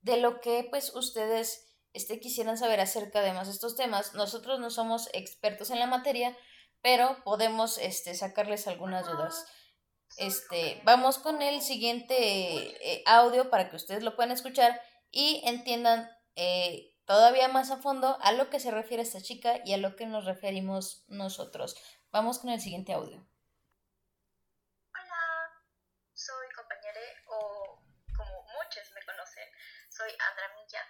de 0.00 0.16
lo 0.16 0.40
que 0.40 0.66
pues 0.70 0.94
ustedes 0.94 1.66
este, 1.92 2.20
quisieran 2.20 2.56
saber 2.56 2.80
acerca 2.80 3.20
de 3.20 3.34
más 3.34 3.48
estos 3.48 3.76
temas. 3.76 4.14
Nosotros 4.14 4.60
no 4.60 4.70
somos 4.70 5.10
expertos 5.12 5.68
en 5.68 5.78
la 5.78 5.86
materia, 5.86 6.34
pero 6.80 7.22
podemos 7.22 7.76
este, 7.76 8.14
sacarles 8.14 8.66
algunas 8.66 9.04
dudas. 9.04 9.44
Este, 10.16 10.80
vamos 10.84 11.18
con 11.18 11.42
el 11.42 11.60
siguiente 11.60 12.14
eh, 12.16 13.02
audio 13.06 13.50
para 13.50 13.68
que 13.68 13.76
ustedes 13.76 14.02
lo 14.04 14.14
puedan 14.14 14.30
escuchar 14.30 14.80
y 15.10 15.42
entiendan 15.44 16.08
eh, 16.36 16.94
todavía 17.04 17.48
más 17.48 17.70
a 17.70 17.78
fondo 17.78 18.18
a 18.22 18.32
lo 18.32 18.48
que 18.48 18.60
se 18.60 18.70
refiere 18.70 19.02
esta 19.02 19.20
chica 19.20 19.60
y 19.64 19.74
a 19.74 19.78
lo 19.78 19.96
que 19.96 20.06
nos 20.06 20.24
referimos 20.24 21.04
nosotros. 21.08 21.76
Vamos 22.12 22.38
con 22.38 22.50
el 22.50 22.60
siguiente 22.60 22.92
audio. 22.92 23.26
Hola, 24.92 25.50
soy 26.12 26.46
compañera 26.54 27.00
o 27.26 27.82
como 28.16 28.42
muchos 28.42 28.90
me 28.94 29.04
conocen, 29.04 29.48
soy 29.90 30.10
Andra 30.10 30.48
Milla. 30.54 30.80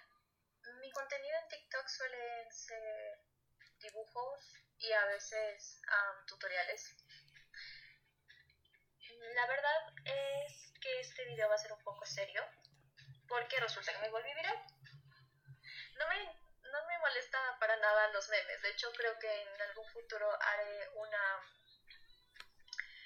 Mi 0.81 0.91
contenido 0.91 1.35
en 1.41 1.47
TikTok 1.49 1.87
suelen 1.87 2.51
ser 2.51 3.25
dibujos 3.79 4.53
y 4.77 4.91
a 4.91 5.05
veces 5.05 5.81
tutoriales. 6.27 6.95
La 9.35 9.45
verdad 9.47 9.93
es 10.05 10.73
que 10.81 10.99
este 10.99 11.25
video 11.25 11.49
va 11.49 11.55
a 11.55 11.59
ser 11.59 11.71
un 11.73 11.83
poco 11.83 12.05
serio 12.05 12.43
porque 13.27 13.59
resulta 13.59 13.91
que 13.91 13.99
me 13.99 14.09
volví 14.09 14.33
viral. 14.33 14.57
No 15.97 16.07
me, 16.07 16.25
no 16.71 16.85
me 16.87 16.99
molesta 16.99 17.57
para 17.59 17.75
nada 17.77 18.07
los 18.09 18.29
memes, 18.29 18.61
de 18.61 18.69
hecho 18.69 18.91
creo 18.93 19.17
que 19.19 19.41
en 19.41 19.61
algún 19.61 19.87
futuro 19.89 20.29
haré 20.41 20.89
una 20.95 21.41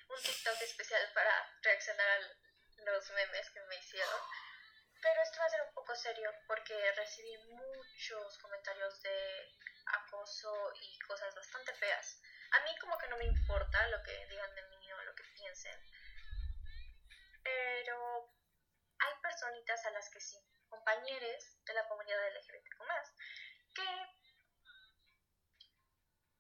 un 0.09 0.21
TikTok 0.23 0.61
especial 0.61 1.01
para 1.13 1.31
reaccionar 1.61 2.07
a 2.09 2.91
los 2.91 3.09
memes 3.11 3.49
que 3.51 3.61
me 3.61 3.75
hicieron. 3.75 4.21
Pero 5.01 5.21
esto 5.21 5.39
va 5.39 5.45
a 5.45 5.49
ser 5.49 5.61
un 5.61 5.73
poco 5.73 5.95
serio 5.95 6.33
porque 6.47 6.91
recibí 6.93 7.37
muchos 7.37 8.37
comentarios 8.39 9.01
de 9.01 9.47
acoso 9.85 10.73
y 10.75 10.99
cosas 10.99 11.33
bastante 11.35 11.73
feas. 11.73 12.19
A 12.51 12.59
mí 12.61 12.75
como 12.79 12.97
que 12.97 13.07
no 13.07 13.17
me 13.17 13.25
importa 13.25 13.87
lo 13.87 14.01
que 14.03 14.25
digan 14.27 14.55
de 14.55 14.63
mí 14.63 14.91
o 14.91 15.03
lo 15.03 15.15
que 15.15 15.23
piensen. 15.35 15.79
Pero 17.43 18.33
hay 18.99 19.13
personitas 19.21 19.85
a 19.85 19.91
las 19.91 20.09
que 20.09 20.19
sí, 20.19 20.37
compañeros 20.67 21.57
de 21.65 21.73
la 21.73 21.87
comunidad 21.87 22.27
LGBTQ+, 22.35 22.79
que 23.75 23.85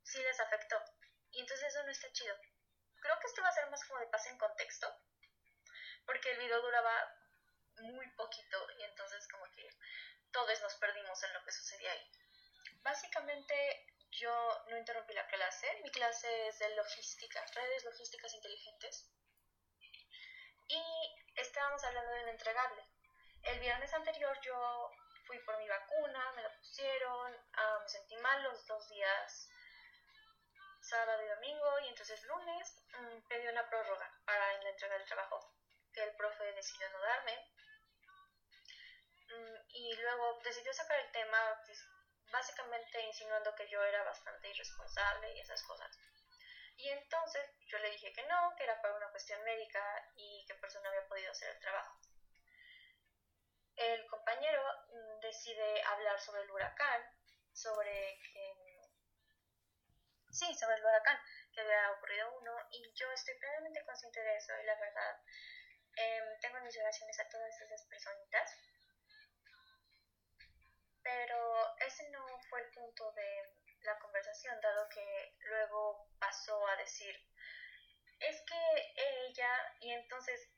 sí 0.03 0.21
les 0.21 0.39
afectó. 0.39 0.83
Y 1.31 1.41
entonces 1.41 1.67
eso 1.67 1.83
no 1.83 1.91
está 1.91 2.11
chido. 2.11 2.35
Creo 3.01 3.19
que 3.19 3.27
esto 3.27 3.41
va 3.41 3.49
a 3.49 3.53
ser 3.53 3.69
más 3.69 3.85
como 3.85 3.99
de 3.99 4.07
pase 4.07 4.29
en 4.29 4.37
contexto, 4.37 4.93
porque 6.05 6.31
el 6.31 6.39
video 6.39 6.61
duraba 6.61 7.15
muy 7.77 8.09
poquito 8.11 8.67
y 8.77 8.83
entonces 8.83 9.27
como 9.29 9.45
que 9.51 9.69
todos 10.31 10.61
nos 10.61 10.75
perdimos 10.75 11.23
en 11.23 11.33
lo 11.33 11.43
que 11.43 11.51
sucedía 11.51 11.91
ahí. 11.91 12.11
Básicamente 12.81 13.85
yo 14.11 14.65
no 14.67 14.77
interrumpí 14.77 15.13
la 15.13 15.27
clase, 15.27 15.67
mi 15.83 15.91
clase 15.91 16.47
es 16.47 16.59
de 16.59 16.75
logística, 16.75 17.45
redes 17.53 17.83
logísticas 17.85 18.33
inteligentes, 18.33 19.09
y 20.69 21.15
estábamos 21.35 21.83
hablando 21.83 22.11
del 22.11 22.29
entregable. 22.29 22.85
El 23.43 23.59
viernes 23.59 23.93
anterior 23.93 24.39
yo 24.41 24.91
fui 25.25 25.39
por 25.39 25.57
mi 25.57 25.67
vacuna, 25.67 26.31
me 26.33 26.43
la 26.43 26.55
pusieron, 26.55 27.37
ah, 27.53 27.79
me 27.81 27.89
sentí 27.89 28.15
mal 28.17 28.43
los 28.43 28.65
dos 28.67 28.87
días, 28.89 29.49
sábado 30.81 31.21
y 31.23 31.27
domingo, 31.27 31.79
y 31.79 31.87
entonces 31.89 32.23
lunes 32.23 32.83
mm, 32.93 33.27
pedí 33.27 33.47
una 33.47 33.67
prórroga 33.69 34.11
para 34.25 34.57
la 34.57 34.69
entrega 34.69 34.97
del 34.97 35.05
trabajo, 35.05 35.39
que 35.93 36.03
el 36.03 36.15
profe 36.15 36.51
decidió 36.53 36.89
no 36.89 36.99
darme. 36.99 37.47
Mm, 39.29 39.55
y 39.69 39.95
luego 39.95 40.39
decidió 40.43 40.73
sacar 40.73 40.99
el 40.99 41.11
tema 41.11 41.61
básicamente 42.31 43.01
insinuando 43.01 43.55
que 43.55 43.67
yo 43.69 43.83
era 43.83 44.03
bastante 44.03 44.49
irresponsable 44.49 45.35
y 45.35 45.39
esas 45.39 45.63
cosas. 45.63 45.97
Y 46.79 46.89
entonces 46.89 47.43
yo 47.67 47.77
le 47.79 47.91
dije 47.91 48.13
que 48.13 48.23
no, 48.23 48.55
que 48.55 48.63
era 48.63 48.81
para 48.81 48.95
una 48.95 49.11
cuestión 49.11 49.43
médica 49.43 49.83
y 50.15 50.45
que 50.47 50.55
por 50.55 50.69
eso 50.69 50.79
no 50.81 50.87
había 50.87 51.07
podido 51.09 51.29
hacer 51.29 51.49
el 51.49 51.59
trabajo. 51.59 51.99
El 53.75 54.07
compañero 54.07 54.63
mm, 54.87 55.19
decide 55.19 55.83
hablar 55.83 56.17
sobre 56.21 56.43
el 56.43 56.51
huracán, 56.51 57.03
sobre 57.51 58.17
que... 58.31 58.55
Sí, 60.31 60.55
sobre 60.55 60.75
el 60.75 60.85
huracán, 60.85 61.19
que 61.51 61.59
había 61.59 61.91
ocurrido 61.91 62.31
uno, 62.39 62.55
y 62.71 62.93
yo 62.93 63.11
estoy 63.11 63.35
plenamente 63.35 63.83
consciente 63.83 64.21
de 64.21 64.37
eso 64.37 64.53
y 64.61 64.65
la 64.65 64.75
verdad 64.79 65.21
em, 65.97 66.39
tengo 66.39 66.61
mis 66.61 66.77
oraciones 66.77 67.19
a 67.19 67.27
todas 67.27 67.59
esas 67.59 67.83
personitas 67.87 68.55
pero 71.03 71.75
ese 71.79 72.07
no 72.11 72.25
fue 72.49 72.61
el 72.61 72.69
punto 72.71 73.11
de 73.13 73.58
la 73.89 73.99
conversación, 73.99 74.61
dado 74.61 74.87
que 74.89 75.35
luego 75.39 76.07
pasó 76.19 76.67
a 76.67 76.75
decir, 76.77 77.15
es 78.19 78.41
que 78.41 78.93
ella, 79.25 79.51
y 79.79 79.91
entonces 79.91 80.49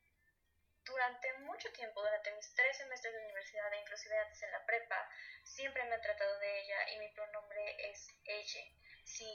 durante 0.84 1.34
mucho 1.40 1.72
tiempo, 1.72 2.02
durante 2.02 2.34
mis 2.34 2.54
tres 2.54 2.78
semestres 2.78 3.14
de 3.14 3.24
universidad 3.24 3.72
e 3.74 3.82
inclusive 3.82 4.18
antes 4.18 4.42
en 4.44 4.52
la 4.52 4.66
prepa, 4.66 5.10
siempre 5.44 5.84
me 5.86 5.96
han 5.96 6.02
tratado 6.02 6.40
de 6.40 6.62
ella 6.62 6.90
y 6.92 7.00
mi 7.00 7.10
pronombre 7.10 7.90
es 7.90 8.10
ella. 8.26 8.62
Si 9.06 9.26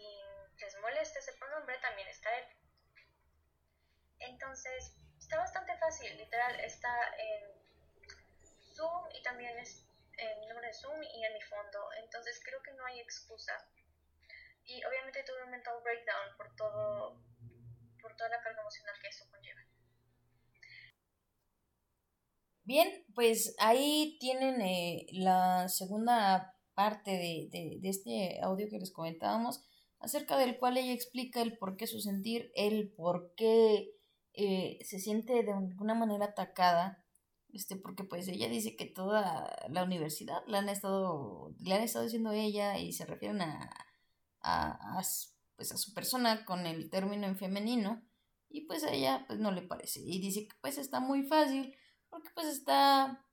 les 0.59 0.77
molesta 0.81 1.19
ese 1.19 1.33
pronombre, 1.35 1.79
también 1.79 2.09
está 2.09 2.37
él. 2.37 2.47
Entonces, 4.19 4.93
está 5.19 5.39
bastante 5.39 5.77
fácil, 5.79 6.17
literal, 6.17 6.61
está 6.61 7.15
en 7.17 7.43
Zoom 8.75 9.09
y 9.15 9.23
también 9.23 9.59
es 9.59 9.87
en 10.19 10.49
nombre 10.49 10.73
Zoom 10.73 11.03
y 11.03 11.25
en 11.25 11.33
mi 11.33 11.43
fondo. 11.43 11.93
Entonces 11.99 12.41
creo 12.45 12.63
que 12.63 12.73
no 12.73 12.85
hay 12.87 13.01
excusa. 13.01 13.55
Y 14.67 14.83
obviamente 14.85 15.23
tuve 15.25 15.45
un 15.45 15.51
mental 15.51 15.75
breakdown 15.83 16.37
por 16.37 16.55
todo, 16.57 17.23
por 18.01 18.17
toda 18.17 18.31
la 18.31 18.41
carga 18.43 18.61
emocional 18.61 18.95
que 19.01 19.09
eso 19.09 19.25
conlleva. 19.31 19.61
Bien, 22.65 23.05
pues 23.15 23.55
ahí 23.61 24.17
tienen 24.19 24.61
eh, 24.61 25.07
la 25.13 25.69
segunda 25.69 26.53
parte 26.75 27.13
de, 27.13 27.49
de, 27.81 27.89
este 27.89 28.41
audio 28.43 28.69
que 28.69 28.79
les 28.79 28.93
comentábamos, 28.93 29.65
acerca 30.01 30.37
del 30.37 30.59
cual 30.59 30.77
ella 30.77 30.93
explica 30.93 31.41
el 31.41 31.57
por 31.59 31.77
qué 31.77 31.87
su 31.87 32.01
sentir, 32.01 32.51
el 32.57 32.93
por 32.93 33.35
qué 33.37 33.93
eh, 34.35 34.79
se 34.85 34.99
siente 34.99 35.45
de 35.45 35.53
alguna 35.53 35.95
manera 35.95 36.27
atacada 36.27 37.07
este, 37.57 37.77
porque 37.77 38.05
pues 38.05 38.29
ella 38.29 38.49
dice 38.49 38.77
que 38.77 38.85
toda 38.85 39.51
la 39.71 39.83
universidad 39.83 40.43
la 40.47 40.59
han 40.59 40.69
estado, 40.69 41.55
le 41.65 41.75
han 41.75 41.83
estado 41.83 42.05
diciendo 42.05 42.33
ella 42.33 42.79
y 42.79 42.93
se 42.93 43.07
refieren 43.07 43.41
a, 43.41 43.71
a, 44.47 45.03
pues 45.57 45.73
a 45.73 45.77
su 45.77 45.93
persona 45.93 46.45
con 46.45 46.67
el 46.67 46.89
término 46.91 47.27
en 47.27 47.37
femenino 47.37 48.03
y 48.49 48.63
pues 48.63 48.85
a 48.85 48.93
ella 48.93 49.25
pues 49.27 49.39
no 49.39 49.51
le 49.51 49.63
parece 49.63 50.01
y 50.01 50.21
dice 50.21 50.47
que 50.47 50.55
pues 50.61 50.79
está 50.79 51.01
muy 51.01 51.25
fácil 51.25 51.75
porque 52.09 52.31
pues 52.35 52.47
está 52.47 53.27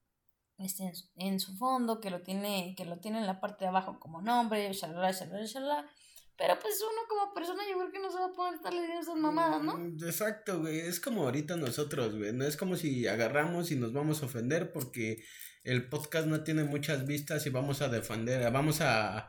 este, 0.57 0.91
en, 1.15 1.39
su 1.39 1.55
fondo 1.57 1.99
que 1.99 2.09
lo 2.09 2.21
tiene 2.21 2.73
que 2.75 2.85
lo 2.85 2.99
tiene 2.99 3.19
en 3.19 3.27
la 3.27 3.39
parte 3.39 3.65
de 3.65 3.69
abajo 3.69 3.99
como 3.99 4.21
nombre 4.21 4.73
shalala 4.73 5.11
shalala 5.11 5.45
shalala 5.45 5.89
pero 6.35 6.57
pues 6.59 6.81
uno 6.81 7.01
como 7.07 7.33
persona 7.33 7.61
yo 7.69 7.77
creo 7.77 7.91
que 7.91 7.99
no 7.99 8.11
se 8.11 8.17
va 8.17 8.25
a 8.25 8.33
poder 8.33 8.55
estarle 8.55 8.81
diciendo 8.81 9.03
esas 9.03 9.17
mamadas, 9.17 9.61
¿no? 9.61 9.77
Mm, 9.77 10.03
exacto, 10.03 10.61
güey. 10.61 10.79
Es 10.79 10.99
como 10.99 11.25
ahorita 11.25 11.57
nosotros, 11.57 12.17
güey. 12.17 12.33
No 12.33 12.43
es 12.43 12.57
como 12.57 12.75
si 12.75 13.05
agarramos 13.05 13.69
y 13.69 13.75
nos 13.75 13.93
vamos 13.93 14.23
a 14.23 14.25
ofender 14.25 14.73
porque 14.73 15.23
el 15.63 15.87
podcast 15.89 16.25
no 16.25 16.43
tiene 16.43 16.63
muchas 16.63 17.05
vistas 17.05 17.45
y 17.45 17.51
vamos 17.51 17.83
a 17.83 17.87
defender, 17.87 18.51
vamos 18.51 18.81
a, 18.81 19.27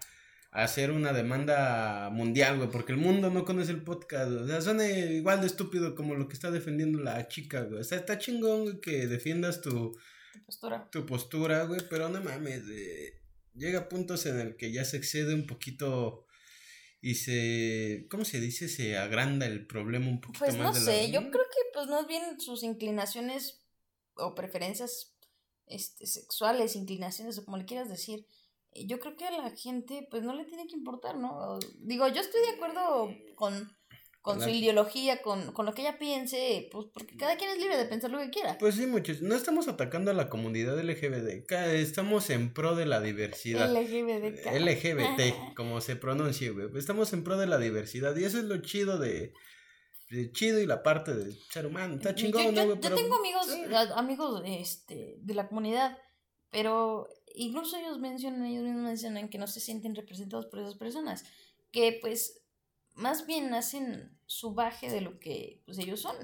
hacer 0.54 0.92
una 0.92 1.12
demanda 1.12 2.10
mundial, 2.10 2.58
güey, 2.58 2.70
porque 2.70 2.92
el 2.92 2.98
mundo 2.98 3.28
no 3.28 3.44
conoce 3.44 3.72
el 3.72 3.82
podcast, 3.82 4.30
o 4.30 4.46
sea, 4.46 4.60
suena 4.60 4.88
igual 4.88 5.40
de 5.40 5.48
estúpido 5.48 5.96
como 5.96 6.14
lo 6.14 6.28
que 6.28 6.34
está 6.34 6.52
defendiendo 6.52 7.00
la 7.00 7.26
chica, 7.26 7.62
güey. 7.62 7.80
O 7.80 7.84
sea, 7.84 7.98
está 7.98 8.18
chingón, 8.18 8.62
güey, 8.62 8.80
que 8.80 9.08
defiendas 9.08 9.60
tu, 9.60 9.98
tu 10.32 10.44
postura. 10.46 10.88
Tu 10.92 11.04
postura, 11.04 11.64
güey, 11.64 11.80
pero 11.90 12.08
no 12.08 12.22
mames, 12.22 12.62
llega 13.52 13.80
a 13.80 13.88
puntos 13.88 14.26
en 14.26 14.38
el 14.38 14.56
que 14.56 14.70
ya 14.70 14.84
se 14.84 14.96
excede 14.96 15.34
un 15.34 15.46
poquito 15.46 16.24
y 17.00 17.16
se, 17.16 18.06
¿cómo 18.08 18.24
se 18.24 18.38
dice? 18.38 18.68
Se 18.68 18.96
agranda 18.96 19.46
el 19.46 19.66
problema 19.66 20.06
un 20.06 20.20
poquito 20.20 20.44
pues 20.44 20.56
más. 20.56 20.70
Pues 20.70 20.84
no 20.84 20.86
sé, 20.86 21.10
yo 21.10 21.18
creo 21.18 21.32
que 21.32 21.60
pues 21.72 21.88
más 21.88 22.06
bien 22.06 22.40
sus 22.40 22.62
inclinaciones 22.62 23.66
o 24.14 24.36
preferencias 24.36 25.16
este, 25.66 26.06
sexuales, 26.06 26.76
inclinaciones 26.76 27.38
o 27.38 27.44
como 27.44 27.56
le 27.56 27.64
quieras 27.64 27.88
decir, 27.88 28.24
yo 28.74 28.98
creo 28.98 29.16
que 29.16 29.26
a 29.26 29.30
la 29.30 29.50
gente 29.50 30.06
pues 30.10 30.22
no 30.22 30.34
le 30.34 30.44
tiene 30.44 30.66
que 30.66 30.76
importar, 30.76 31.16
¿no? 31.16 31.58
Digo, 31.78 32.08
yo 32.08 32.20
estoy 32.20 32.40
de 32.42 32.56
acuerdo 32.56 33.14
con 33.34 33.68
con 34.24 34.40
su 34.40 34.48
ideología, 34.48 35.20
con, 35.20 35.52
con, 35.52 35.66
lo 35.66 35.74
que 35.74 35.82
ella 35.82 35.98
piense, 35.98 36.66
pues 36.72 36.86
porque 36.94 37.14
cada 37.14 37.36
quien 37.36 37.50
es 37.50 37.58
libre 37.58 37.76
de 37.76 37.84
pensar 37.84 38.10
lo 38.10 38.18
que 38.20 38.30
quiera. 38.30 38.56
Pues 38.56 38.74
sí, 38.74 38.86
muchachos, 38.86 39.20
no 39.20 39.34
estamos 39.34 39.68
atacando 39.68 40.10
a 40.10 40.14
la 40.14 40.30
comunidad 40.30 40.82
LGBT, 40.82 41.52
estamos 41.74 42.30
en 42.30 42.54
pro 42.54 42.74
de 42.74 42.86
la 42.86 43.02
diversidad. 43.02 43.70
LGBT. 43.70 44.46
LGBT, 44.46 45.52
como 45.56 45.82
se 45.82 45.96
pronuncia, 45.96 46.50
güey. 46.52 46.68
Estamos 46.74 47.12
en 47.12 47.22
pro 47.22 47.36
de 47.36 47.46
la 47.46 47.58
diversidad 47.58 48.16
y 48.16 48.24
eso 48.24 48.38
es 48.38 48.44
lo 48.44 48.56
chido 48.62 48.98
de, 48.98 49.34
de 50.08 50.32
chido 50.32 50.58
y 50.58 50.64
la 50.64 50.82
parte 50.82 51.14
del 51.14 51.38
ser 51.50 51.66
humano. 51.66 51.96
Está 51.96 52.14
chingón, 52.14 52.44
yo, 52.44 52.52
¿no, 52.52 52.64
güey? 52.64 52.80
Yo 52.80 52.94
tengo 52.94 53.16
amigos, 53.16 53.46
amigos 53.94 54.42
este, 54.46 55.16
de 55.18 55.34
la 55.34 55.48
comunidad, 55.48 55.98
pero 56.50 57.08
incluso 57.34 57.76
ellos 57.76 57.98
mencionan, 57.98 58.44
ellos 58.46 58.64
mismos 58.64 58.82
mencionan 58.82 59.28
que 59.28 59.38
no 59.38 59.46
se 59.46 59.60
sienten 59.60 59.94
representados 59.94 60.46
por 60.46 60.60
esas 60.60 60.76
personas, 60.76 61.24
que 61.70 61.98
pues 62.00 62.42
más 62.94 63.26
bien 63.26 63.52
hacen 63.54 64.16
su 64.26 64.54
baje 64.54 64.88
de 64.88 65.00
lo 65.00 65.18
que 65.18 65.62
pues 65.66 65.78
ellos 65.78 66.00
son. 66.00 66.16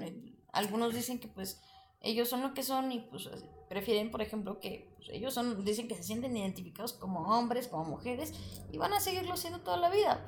Algunos 0.53 0.93
dicen 0.93 1.19
que 1.19 1.27
pues 1.27 1.61
ellos 2.01 2.29
son 2.29 2.41
lo 2.41 2.53
que 2.53 2.63
son 2.63 2.91
y 2.91 2.99
pues 2.99 3.29
prefieren, 3.69 4.11
por 4.11 4.21
ejemplo, 4.21 4.59
que 4.59 4.91
pues, 4.97 5.09
ellos 5.09 5.33
son, 5.33 5.63
dicen 5.63 5.87
que 5.87 5.95
se 5.95 6.03
sienten 6.03 6.35
identificados 6.35 6.93
como 6.93 7.21
hombres, 7.21 7.67
como 7.67 7.85
mujeres 7.85 8.33
y 8.71 8.77
van 8.77 8.93
a 8.93 8.99
seguirlo 8.99 9.37
siendo 9.37 9.61
toda 9.61 9.77
la 9.77 9.89
vida. 9.89 10.27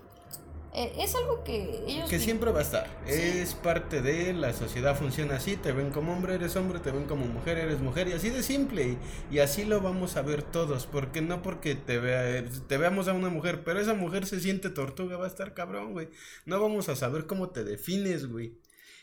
Eh, 0.75 0.91
es 0.97 1.13
algo 1.13 1.43
que 1.43 1.83
ellos... 1.87 2.09
Que 2.09 2.19
siempre 2.19 2.51
va 2.51 2.59
a 2.59 2.63
estar. 2.63 2.87
Es 3.05 3.53
parte 3.53 4.01
de 4.01 4.33
la 4.33 4.53
sociedad, 4.53 4.97
funciona 4.97 5.35
así. 5.35 5.55
Te 5.55 5.71
ven 5.71 5.91
como 5.91 6.13
hombre, 6.13 6.33
eres 6.33 6.55
hombre, 6.55 6.79
te 6.79 6.89
ven 6.91 7.05
como 7.05 7.25
mujer, 7.25 7.59
eres 7.59 7.79
mujer. 7.79 8.07
Y 8.07 8.13
así 8.13 8.31
de 8.31 8.41
simple. 8.41 8.97
Y, 9.29 9.39
así 9.39 9.65
lo 9.65 9.81
vamos 9.81 10.17
a 10.17 10.23
ver 10.23 10.41
todos. 10.41 10.87
Porque 10.87 11.21
no 11.21 11.43
porque 11.43 11.75
te, 11.75 11.99
vea, 11.99 12.43
te 12.67 12.77
veamos 12.77 13.07
a 13.07 13.13
una 13.13 13.29
mujer, 13.29 13.63
pero 13.63 13.79
esa 13.79 13.93
mujer 13.93 14.25
se 14.25 14.39
siente 14.39 14.71
tortuga, 14.71 15.17
va 15.17 15.25
a 15.25 15.29
estar 15.29 15.53
cabrón, 15.53 15.93
güey. 15.93 16.09
No 16.45 16.59
vamos 16.59 16.89
a 16.89 16.95
saber 16.95 17.27
cómo 17.27 17.49
te 17.49 17.63
defines, 17.63 18.27
güey. 18.27 18.53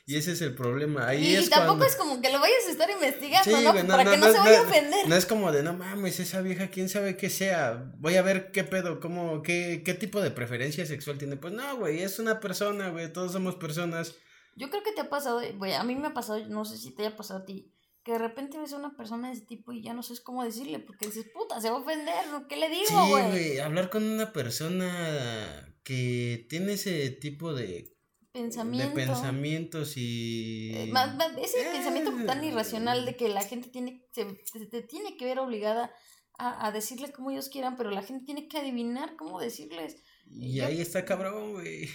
Y 0.06 0.16
ese 0.16 0.32
es 0.32 0.42
el 0.42 0.54
problema. 0.54 1.06
Ahí 1.06 1.36
y 1.36 1.48
tampoco 1.48 1.84
es 1.84 1.96
como 1.96 2.20
que 2.20 2.32
lo 2.32 2.40
vayas 2.40 2.66
a 2.66 2.70
estar 2.70 2.90
investigando, 2.90 3.82
¿no? 3.82 3.88
Para 3.88 4.10
que 4.10 4.16
no, 4.16 4.32
se 4.32 4.38
vaya 4.38 4.58
a 4.58 4.62
ofender. 4.62 5.08
No 5.08 5.14
es 5.14 5.26
como 5.26 5.52
de, 5.52 5.62
no 5.62 5.74
mames, 5.74 6.18
esa 6.20 6.40
vieja, 6.40 6.68
quién 6.68 6.88
sabe 6.88 7.16
qué 7.16 7.30
sea. 7.30 7.92
Voy 7.98 8.16
a 8.16 8.22
ver 8.22 8.50
qué 8.50 8.64
pedo, 8.64 9.00
cómo, 9.00 9.42
qué, 9.42 9.82
qué 9.84 9.94
tipo 9.94 10.20
de 10.20 10.30
preferencia 10.30 10.84
sexual 10.86 11.18
tiene. 11.18 11.36
Pues 11.36 11.54
no, 11.54 11.76
güey, 11.76 12.02
es 12.02 12.18
una 12.18 12.40
persona, 12.40 12.90
güey, 12.90 13.12
todos 13.12 13.32
somos 13.32 13.54
personas. 13.56 14.14
Yo 14.56 14.68
creo 14.70 14.82
que 14.82 14.92
te 14.92 15.00
ha 15.00 15.08
pasado, 15.08 15.40
güey, 15.56 15.74
a 15.74 15.84
mí 15.84 15.94
me 15.94 16.08
ha 16.08 16.14
pasado, 16.14 16.44
no 16.48 16.64
sé 16.64 16.76
si 16.76 16.94
te 16.94 17.06
haya 17.06 17.16
pasado 17.16 17.40
a 17.40 17.44
ti, 17.44 17.72
que 18.02 18.12
de 18.12 18.18
repente 18.18 18.58
ves 18.58 18.72
a 18.72 18.78
una 18.78 18.96
persona 18.96 19.28
de 19.28 19.34
ese 19.34 19.46
tipo 19.46 19.72
y 19.72 19.82
ya 19.82 19.94
no 19.94 20.02
sabes 20.02 20.20
cómo 20.20 20.44
decirle, 20.44 20.80
porque 20.80 21.06
dices, 21.06 21.26
puta, 21.32 21.60
se 21.60 21.70
va 21.70 21.76
a 21.76 21.80
ofender, 21.80 22.14
¿qué 22.48 22.56
le 22.56 22.68
digo, 22.68 23.06
güey? 23.08 23.24
Sí, 23.24 23.30
güey, 23.30 23.58
hablar 23.60 23.90
con 23.90 24.04
una 24.04 24.32
persona 24.32 25.74
que 25.84 26.46
tiene 26.48 26.74
ese 26.74 27.10
tipo 27.10 27.54
de, 27.54 27.96
Pensamiento. 28.32 28.88
de 28.96 29.06
pensamientos 29.06 29.94
y... 29.96 30.72
Eh, 30.74 30.86
más- 30.92 31.16
más- 31.16 31.36
ese 31.36 31.60
Eh. 31.62 31.68
pensamiento 31.72 32.12
tan 32.26 32.44
irracional 32.44 33.04
de 33.04 33.16
que 33.16 33.28
la 33.28 33.42
gente 33.42 33.68
tiene, 33.70 34.04
se, 34.12 34.24
se 34.44 34.66
te 34.66 34.82
tiene 34.82 35.16
que 35.16 35.24
ver 35.24 35.40
obligada 35.40 35.92
a, 36.38 36.66
a 36.66 36.72
decirle 36.72 37.10
como 37.12 37.30
ellos 37.32 37.48
quieran, 37.48 37.76
pero 37.76 37.90
la 37.90 38.02
gente 38.02 38.24
tiene 38.24 38.46
que 38.48 38.58
adivinar 38.58 39.16
cómo 39.16 39.40
decirles. 39.40 39.96
Y 40.30 40.54
yo- 40.58 40.66
ahí 40.66 40.80
está 40.80 41.04
cabrón, 41.04 41.54
güey. 41.54 41.88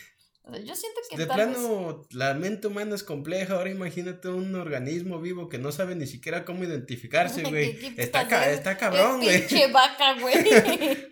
O 0.47 0.53
sea, 0.53 0.63
yo 0.63 0.75
siento 0.75 0.99
que 1.09 1.17
De 1.17 1.25
tal 1.25 1.37
vez- 1.47 1.57
plano, 1.57 2.05
la 2.11 2.35
mente 2.35 2.67
humana 2.67 2.93
es 2.93 3.03
compleja. 3.03 3.55
Ahora 3.55 3.71
imagínate 3.71 4.27
un 4.29 4.53
organismo 4.53 5.19
vivo 5.19 5.49
que 5.49 5.57
no 5.57 5.71
sabe 5.71 5.95
ni 5.95 6.05
siquiera 6.05 6.45
cómo 6.45 6.63
identificarse, 6.63 7.41
güey. 7.49 7.79
¿Qué- 7.79 7.95
qué 7.95 8.01
Está, 8.03 8.27
ca- 8.27 8.77
cabrón, 8.77 9.21
güey. 9.23 9.39
pinche 9.47 9.71
vaca, 9.71 10.13
güey. 10.21 10.35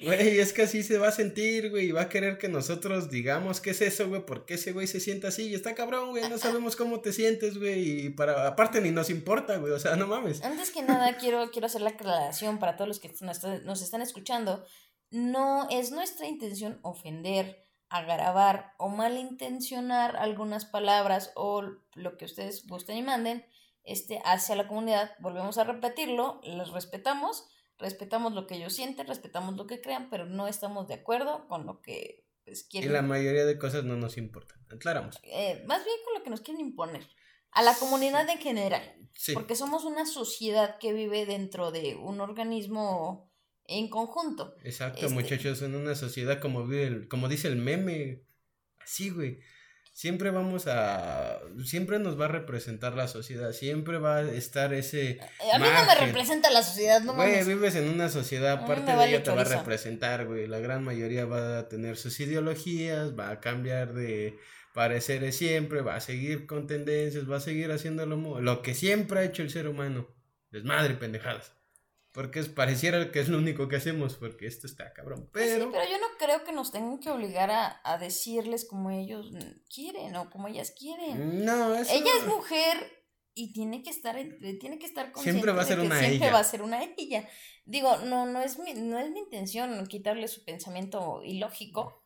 Güey, 0.04 0.40
es 0.40 0.54
que 0.54 0.62
así 0.63 0.84
se 0.84 1.00
va 1.00 1.08
a 1.08 1.12
sentir, 1.12 1.72
güey. 1.72 1.88
Y 1.88 1.92
va 1.92 2.04
a 2.04 2.10
querer 2.10 2.38
que 2.38 2.48
nosotros 2.48 3.10
digamos 3.10 3.60
qué 3.60 3.72
es 3.72 3.82
eso, 3.82 4.08
güey. 4.08 4.24
¿Por 4.24 4.46
qué 4.46 4.54
ese 4.54 4.72
güey 4.72 4.86
se 4.86 5.00
siente 5.00 5.25
así? 5.28 5.48
Y 5.48 5.56
está 5.56 5.74
cabrón, 5.74 6.12
güey. 6.12 6.30
No 6.30 6.38
sabemos 6.38 6.75
cómo 6.75 7.02
te 7.02 7.12
sientes, 7.12 7.58
güey. 7.58 8.06
Y 8.06 8.10
para, 8.12 8.48
aparte 8.48 8.82
ni 8.82 8.92
nos 8.92 9.10
importa, 9.10 9.58
güey. 9.58 9.74
O 9.74 9.80
sea, 9.80 9.96
no 9.96 10.06
mames. 10.06 10.44
Antes 10.44 10.70
que 10.70 10.84
nada, 10.84 11.18
quiero, 11.18 11.50
quiero 11.52 11.66
hacer 11.66 11.82
la 11.82 11.90
aclaración 11.90 12.60
para 12.60 12.75
todos 12.75 12.88
los 12.88 13.00
que 13.00 13.12
nos 13.66 13.82
están 13.82 14.02
escuchando. 14.04 14.63
No 15.10 15.68
es 15.72 15.92
nuestra 15.92 16.28
intención 16.28 16.80
ofender, 16.84 17.63
agravar 17.98 18.74
o 18.78 18.90
malintencionar 18.90 20.16
algunas 20.18 20.66
palabras 20.66 21.32
o 21.36 21.62
lo 21.96 22.18
que 22.18 22.26
ustedes 22.26 22.66
gusten 22.68 22.98
y 22.98 23.04
manden 23.04 23.46
este, 23.84 24.22
hacia 24.26 24.56
la 24.56 24.68
comunidad. 24.68 25.12
Volvemos 25.20 25.58
a 25.58 25.64
repetirlo, 25.64 26.40
les 26.44 26.70
respetamos, 26.70 27.48
respetamos 27.78 28.34
lo 28.34 28.48
que 28.48 28.56
ellos 28.56 28.74
sienten, 28.74 29.08
respetamos 29.08 29.56
lo 29.56 29.68
que 29.68 29.82
crean, 29.82 30.10
pero 30.10 30.26
no 30.26 30.48
estamos 30.48 30.88
de 30.88 30.96
acuerdo 30.96 31.48
con 31.48 31.66
lo 31.66 31.82
que 31.82 32.26
pues, 32.46 32.66
Y 32.66 32.70
quieren 32.70 32.94
la 32.94 33.02
mayoría 33.02 33.46
de 33.46 33.58
cosas 33.58 33.84
no 33.84 33.96
nos 33.96 34.18
importan. 34.18 34.60
Aclaramos. 34.72 35.20
eh, 35.24 35.64
más 35.68 35.84
bien 35.86 35.98
con 36.06 36.14
lo 36.16 36.24
que 36.24 36.30
nos 36.30 36.42
quieren 36.42 36.66
imponer 36.66 37.08
a 37.52 37.62
la 37.62 37.76
comunidad 37.76 38.28
en 38.30 38.40
general, 38.40 38.82
Sí. 39.14 39.34
porque 39.34 39.56
somos 39.56 39.86
una 39.86 40.08
sociedad 40.08 40.80
que 40.80 40.92
vive 40.94 41.28
dentro 41.28 41.70
de 41.72 41.96
un 41.96 42.20
organismo 42.22 43.32
en 43.80 43.89
conjunto. 43.89 44.56
Exacto, 44.63 45.01
Este- 45.06 45.13
muchachos, 45.13 45.62
en 45.62 45.75
una 45.75 45.96
sociedad 45.96 46.39
como 46.39 46.65
vive 46.65 46.88
el- 46.88 47.08
como 47.08 47.27
dice 47.30 47.48
el 47.48 47.56
meme, 47.58 48.22
así, 48.82 49.10
güey. 49.10 49.39
Siempre 49.96 50.32
vamos 50.32 50.65
a, 50.65 51.39
siempre 51.63 52.00
nos 52.00 52.20
va 52.20 52.25
a 52.25 52.27
representar 52.27 52.96
la 52.96 53.08
sociedad, 53.08 53.51
siempre 53.51 54.00
va 54.00 54.18
a 54.18 54.22
estar 54.32 54.74
ese, 54.74 55.12
Eh, 55.12 55.20
A 55.53 55.60
mí 55.60 55.65
no 55.72 55.86
me 55.86 55.94
representa 56.08 56.50
la 56.50 56.63
sociedad, 56.63 57.00
no 57.01 57.13
güey, 57.13 57.30
mames. 57.30 57.48
vives 57.48 57.75
en 57.75 57.89
una 57.89 58.10
sociedad, 58.10 58.68
me 58.68 58.75
de 58.75 58.82
vale 58.96 59.12
ella 59.12 59.24
te 59.24 59.30
va 59.30 59.42
a 59.42 59.44
representar, 59.44 60.25
güey. 60.25 60.48
La 60.48 60.58
gran 60.58 60.84
mayoría 60.84 61.25
va 61.25 61.60
a 61.60 61.70
tener 61.70 61.96
sus 61.98 62.20
ideologías, 62.20 63.18
va 63.18 63.30
a 63.30 63.39
cambiar 63.39 63.94
de 63.94 64.36
pareceres 64.74 65.38
siempre, 65.38 65.82
va 65.82 65.98
a 65.98 66.01
seguir 66.01 66.48
con 66.48 66.65
tendencias, 66.65 67.30
va 67.30 67.38
a 67.38 67.39
seguir 67.39 67.72
haciendo 67.72 68.08
lo, 68.08 68.42
lo 68.42 68.62
que 68.63 68.74
siempre 68.74 69.20
ha 69.20 69.24
hecho 69.24 69.44
el 69.44 69.51
ser 69.51 69.68
humano, 69.68 70.08
desmadre 70.50 70.96
pendejadas. 70.96 71.53
Porque 72.13 72.39
es, 72.39 72.48
pareciera 72.50 73.12
que 73.12 73.20
es 73.20 73.27
lo 73.27 73.39
único 73.39 73.67
que 73.67 73.75
hacemos, 73.77 74.15
porque 74.15 74.46
esto 74.48 74.67
está 74.67 74.93
cabrón. 74.93 75.27
Pues 75.34 75.50
Pero, 75.50 75.65
Sí, 75.65 75.70
pero 75.74 75.89
yo 75.89 75.98
no 76.00 76.08
creo 76.20 76.43
que 76.43 76.51
nos 76.53 76.72
tengan 76.72 77.00
que 77.00 77.10
obligar 77.10 77.50
a, 77.50 77.82
a 77.84 77.98
decirles 77.98 78.65
como 78.65 78.91
ellos 78.91 79.32
quieren 79.74 80.15
o 80.15 80.29
como 80.29 80.48
ellas 80.48 80.72
quieren. 80.77 81.43
no, 81.43 81.74
eso... 81.75 81.91
Ella 81.91 82.12
es 82.20 82.27
mujer 82.27 82.77
y 83.34 83.51
tiene 83.51 83.82
que 83.82 83.89
estar 83.89 84.15
en- 84.15 84.60
tiene 84.60 84.77
que 84.77 84.86
estar 84.86 85.12
consciente 85.12 85.39
Siempre 85.41 85.52
va 85.54 85.62
a 85.62 85.65
de 85.65 85.69
ser 85.69 85.80
que 85.80 85.86
una 85.88 85.97
siempre 85.99 86.17
ella. 86.28 86.32
va 86.34 86.39
a 86.39 86.43
ser 86.43 86.62
una 86.62 86.84
ella. 86.84 87.28
Digo, 87.65 87.97
no 88.06 88.28
no 88.28 88.41
es 88.41 88.60
mi 88.60 88.76
no 88.76 88.99
es 88.99 89.10
mi 89.10 89.19
intención 89.19 89.88
quitarle 89.88 90.28
su 90.28 90.45
pensamiento 90.45 91.23
ilógico, 91.23 92.06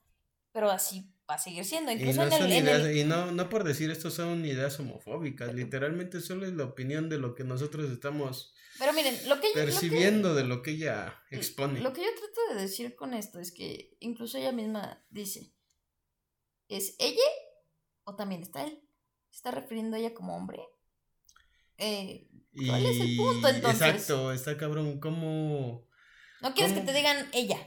pero 0.53 0.71
así 0.71 1.13
va 1.29 1.35
a 1.35 1.39
seguir 1.39 1.65
siendo. 1.65 1.91
Y, 1.91 1.95
Incluso 1.95 2.25
no, 2.25 2.35
en 2.35 2.43
el, 2.43 2.51
en 2.51 2.63
ideas- 2.65 2.81
el- 2.85 2.97
y 2.97 3.03
no, 3.03 3.31
no 3.31 3.49
por 3.49 3.63
decir 3.63 3.91
esto 3.91 4.09
son 4.11 4.45
ideas 4.45 4.79
homofóbicas, 4.79 5.53
literalmente 5.53 6.21
solo 6.21 6.45
es 6.45 6.53
la 6.53 6.63
opinión 6.65 7.09
de 7.09 7.17
lo 7.17 7.35
que 7.35 7.43
nosotros 7.43 7.89
estamos 7.91 8.53
pero 8.79 8.93
miren, 8.93 9.15
lo 9.27 9.41
que 9.41 9.47
lo 9.49 9.53
que- 9.55 9.59
percibiendo 9.59 10.35
de 10.35 10.43
lo 10.43 10.61
que 10.61 10.71
ella 10.71 11.21
expone. 11.31 11.81
Lo 11.81 11.93
que 11.93 12.01
yo 12.01 12.09
trato 12.13 12.53
de 12.55 12.61
decir 12.61 12.95
con 12.95 13.13
esto 13.13 13.39
es 13.39 13.51
que 13.51 13.95
incluso 13.99 14.37
ella 14.37 14.51
misma 14.51 15.03
dice, 15.09 15.51
¿es 16.67 16.95
ella 16.99 17.23
o 18.03 18.15
también 18.15 18.41
está 18.43 18.63
él? 18.63 18.79
¿Se 19.31 19.37
está 19.37 19.51
refiriendo 19.51 19.95
a 19.97 19.99
ella 19.99 20.13
como 20.13 20.35
hombre? 20.37 20.61
Eh, 21.77 22.27
¿Cuál 22.67 22.85
es 22.85 22.99
el 23.01 23.15
punto, 23.17 23.47
entonces? 23.49 23.81
Exacto, 23.81 24.31
está 24.31 24.57
cabrón, 24.57 24.99
¿cómo? 24.99 25.87
no 26.41 26.53
quieres 26.53 26.73
¿Cómo? 26.73 26.85
que 26.85 26.91
te 26.91 26.97
digan 26.97 27.29
ella, 27.33 27.57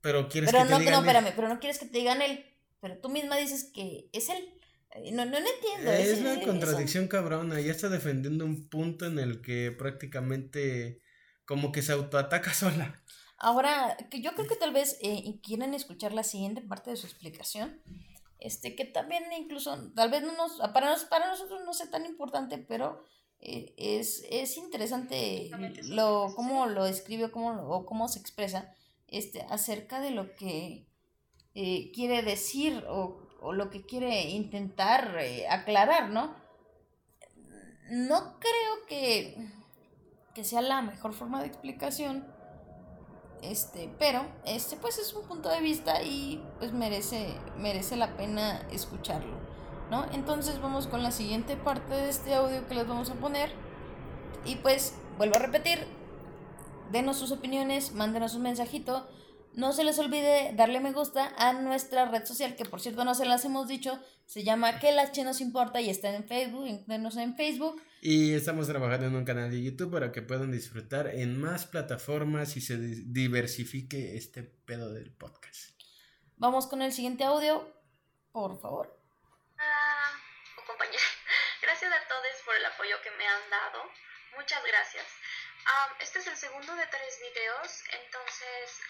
Pero 0.00 0.28
quieres 0.28 0.50
pero 0.50 0.64
que 0.64 0.70
no, 0.70 0.76
te 0.78 0.84
no, 0.84 0.90
digan 0.90 1.04
espérame, 1.06 1.32
pero 1.36 1.48
no 1.48 1.60
quieres 1.60 1.78
que 1.78 1.86
te 1.86 1.98
digan 1.98 2.20
él, 2.22 2.44
pero 2.84 2.98
tú 3.00 3.08
misma 3.08 3.38
dices 3.38 3.70
que 3.72 4.10
es 4.12 4.28
él. 4.28 4.44
Eh, 4.90 5.10
No, 5.12 5.24
no, 5.24 5.40
no 5.40 5.46
entiendo. 5.56 5.90
Es 5.90 6.08
ese- 6.08 6.20
una 6.20 6.34
eso- 6.34 6.46
contradicción 6.46 7.08
cabrona, 7.08 7.58
ya 7.62 7.72
está 7.72 7.88
defendiendo 7.88 8.44
un 8.44 8.68
punto 8.68 9.06
en 9.06 9.18
el 9.18 9.40
que 9.40 9.72
prácticamente 9.72 11.00
como 11.46 11.72
que 11.72 11.80
se 11.82 11.92
autoataca 11.92 12.52
sola. 12.54 13.02
Ahora, 13.38 13.96
que 14.10 14.20
yo 14.20 14.34
creo 14.34 14.46
que 14.46 14.56
tal 14.56 14.72
vez 14.72 14.98
eh, 15.02 15.40
quieren 15.42 15.72
escuchar 15.74 16.12
la 16.12 16.22
siguiente 16.24 16.60
parte 16.62 16.90
de 16.90 16.96
su 16.96 17.06
explicación, 17.06 17.80
este, 18.38 18.76
que 18.76 18.84
también 18.84 19.24
incluso, 19.38 19.92
tal 19.94 20.10
vez 20.10 20.22
no 20.22 20.36
nos, 20.36 20.58
para, 20.72 20.90
nos, 20.90 21.04
para 21.06 21.28
nosotros 21.28 21.62
no 21.64 21.72
sea 21.72 21.90
tan 21.90 22.04
importante, 22.06 22.58
pero 22.58 23.02
eh, 23.40 23.74
es, 23.76 24.22
es 24.30 24.56
interesante 24.58 25.50
lo, 25.88 26.32
cómo 26.36 26.66
lo 26.66 26.86
escribe 26.86 27.30
cómo, 27.30 27.50
o 27.68 27.84
cómo 27.86 28.08
se 28.08 28.18
expresa 28.20 28.72
este, 29.08 29.42
acerca 29.50 30.00
de 30.00 30.10
lo 30.12 30.34
que 30.34 30.86
eh, 31.54 31.90
quiere 31.92 32.22
decir 32.22 32.84
o, 32.88 33.20
lo 33.52 33.68
que 33.68 33.84
quiere 33.84 34.30
intentar 34.30 35.16
eh, 35.20 35.46
aclarar, 35.48 36.10
¿no? 36.10 36.34
No 37.90 38.38
creo 38.40 38.86
que, 38.88 39.36
que 40.34 40.44
sea 40.44 40.62
la 40.62 40.80
mejor 40.80 41.12
forma 41.12 41.42
de 41.42 41.48
explicación, 41.48 42.26
este, 43.42 43.94
pero 43.98 44.24
este 44.46 44.76
pues 44.76 44.98
es 44.98 45.12
un 45.12 45.28
punto 45.28 45.50
de 45.50 45.60
vista 45.60 46.02
y 46.02 46.42
pues 46.58 46.72
merece 46.72 47.34
merece 47.58 47.96
la 47.96 48.16
pena 48.16 48.66
escucharlo, 48.70 49.36
¿no? 49.90 50.06
Entonces 50.12 50.60
vamos 50.62 50.86
con 50.86 51.02
la 51.02 51.10
siguiente 51.10 51.56
parte 51.56 51.92
de 51.92 52.08
este 52.08 52.34
audio 52.34 52.66
que 52.66 52.74
les 52.74 52.88
vamos 52.88 53.10
a 53.10 53.14
poner 53.14 53.52
y 54.46 54.56
pues 54.56 54.94
vuelvo 55.18 55.36
a 55.36 55.40
repetir, 55.40 55.86
denos 56.90 57.18
sus 57.18 57.32
opiniones, 57.32 57.92
mándenos 57.92 58.34
un 58.34 58.42
mensajito, 58.42 59.06
no 59.54 59.72
se 59.72 59.84
les 59.84 59.98
olvide 59.98 60.52
darle 60.54 60.80
me 60.80 60.92
gusta 60.92 61.32
a 61.38 61.52
nuestra 61.52 62.06
red 62.06 62.24
social 62.24 62.56
que 62.56 62.64
por 62.64 62.80
cierto 62.80 63.04
no 63.04 63.14
se 63.14 63.24
las 63.24 63.44
hemos 63.44 63.68
dicho, 63.68 63.98
se 64.26 64.42
llama 64.44 64.78
Que 64.78 64.92
la 64.92 65.10
Che 65.12 65.22
nos 65.24 65.40
importa 65.40 65.80
y 65.80 65.90
está 65.90 66.10
en 66.10 66.26
Facebook, 66.26 66.66
en 66.66 67.36
Facebook. 67.36 67.82
Y 68.00 68.34
estamos 68.34 68.66
trabajando 68.66 69.06
en 69.06 69.14
un 69.16 69.24
canal 69.24 69.50
de 69.50 69.62
YouTube 69.62 69.92
para 69.92 70.12
que 70.12 70.22
puedan 70.22 70.50
disfrutar 70.52 71.06
en 71.08 71.40
más 71.40 71.66
plataformas 71.66 72.56
y 72.56 72.60
se 72.60 72.76
di- 72.76 73.02
diversifique 73.06 74.16
este 74.16 74.42
pedo 74.42 74.92
del 74.92 75.10
podcast. 75.12 75.70
Vamos 76.36 76.66
con 76.66 76.82
el 76.82 76.92
siguiente 76.92 77.24
audio, 77.24 77.72
por 78.32 78.60
favor. 78.60 78.98
Ah, 79.58 80.10
compañera, 80.66 80.98
gracias 81.62 81.90
a 81.92 82.08
todos 82.08 82.36
por 82.44 82.54
el 82.56 82.64
apoyo 82.66 82.96
que 83.02 83.10
me 83.16 83.26
han 83.26 83.50
dado. 83.50 83.84
Muchas 84.36 84.60
gracias. 84.66 85.06
Ah, 85.66 85.88
este 86.02 86.18
es 86.18 86.26
el 86.26 86.36
segundo 86.36 86.74
de 86.76 86.86
tres 86.90 87.12
videos, 87.22 87.70
entonces... 88.04 88.82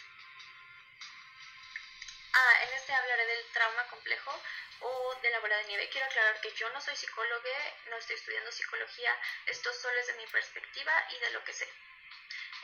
Ah, 2.37 2.63
en 2.65 2.73
este 2.73 2.93
hablaré 2.93 3.27
del 3.27 3.47
trauma 3.53 3.87
complejo 3.87 4.43
o 4.81 5.15
de 5.23 5.31
la 5.31 5.39
bola 5.39 5.57
de 5.59 5.65
nieve. 5.67 5.89
Quiero 5.89 6.07
aclarar 6.09 6.41
que 6.41 6.51
yo 6.51 6.69
no 6.71 6.81
soy 6.81 6.97
psicóloga, 6.97 7.75
no 7.87 7.97
estoy 7.97 8.17
estudiando 8.17 8.51
psicología, 8.51 9.17
esto 9.47 9.73
solo 9.73 9.97
es 10.01 10.09
de 10.09 10.15
mi 10.15 10.27
perspectiva 10.27 10.93
y 11.11 11.19
de 11.21 11.31
lo 11.31 11.45
que 11.45 11.53
sé. 11.53 11.69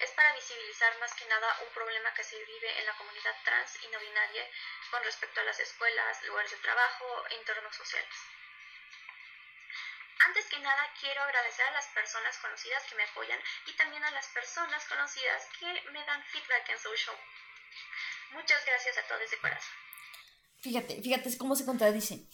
Es 0.01 0.11
para 0.11 0.33
visibilizar 0.33 0.99
más 0.99 1.15
que 1.15 1.25
nada 1.27 1.57
un 1.61 1.69
problema 1.73 2.13
que 2.15 2.25
se 2.25 2.43
vive 2.45 2.79
en 2.81 2.87
la 2.87 2.97
comunidad 2.97 3.37
trans 3.45 3.81
y 3.85 3.89
no 3.89 4.01
binaria 4.01 4.45
con 4.91 5.05
respecto 5.05 5.41
a 5.41 5.45
las 5.45 5.61
escuelas, 5.61 6.25
lugares 6.25 6.51
de 6.51 6.57
trabajo 6.57 7.27
e 7.29 7.35
entornos 7.37 7.77
sociales. 7.77 8.17
Antes 10.27 10.47
que 10.47 10.59
nada, 10.59 10.93
quiero 10.99 11.23
agradecer 11.23 11.67
a 11.67 11.71
las 11.71 11.87
personas 11.89 12.37
conocidas 12.39 12.83
que 12.87 12.97
me 12.97 13.05
apoyan 13.05 13.41
y 13.67 13.73
también 13.75 14.03
a 14.03 14.11
las 14.11 14.27
personas 14.31 14.85
conocidas 14.87 15.47
que 15.61 15.83
me 15.93 16.05
dan 16.07 16.25
feedback 16.25 16.71
en 16.71 16.79
social. 16.81 17.17
Muchas 18.33 18.59
gracias 18.67 18.97
a 18.99 19.09
todos 19.09 19.31
de 19.31 19.37
corazón. 19.41 19.75
Fíjate, 20.61 21.03
fíjate 21.03 21.29
es 21.29 21.37
cómo 21.37 21.57
se 21.57 21.65
contradice. 21.65 22.27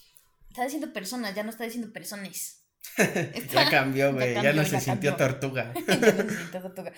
Está 0.48 0.64
diciendo 0.64 0.92
personas, 0.92 1.34
ya 1.34 1.42
no 1.42 1.50
está 1.50 1.64
diciendo 1.64 1.92
personas. 1.92 2.62
Ya 3.52 3.68
cambió, 3.68 4.12
güey, 4.12 4.34
ya, 4.42 4.52
no 4.52 4.64
se 4.64 4.80
sintió 4.80 5.16
tortuga. 5.16 5.72
Ya 5.74 5.96
no 5.96 6.06
se 6.06 6.36
siente 6.36 6.60
tortuga. 6.60 6.92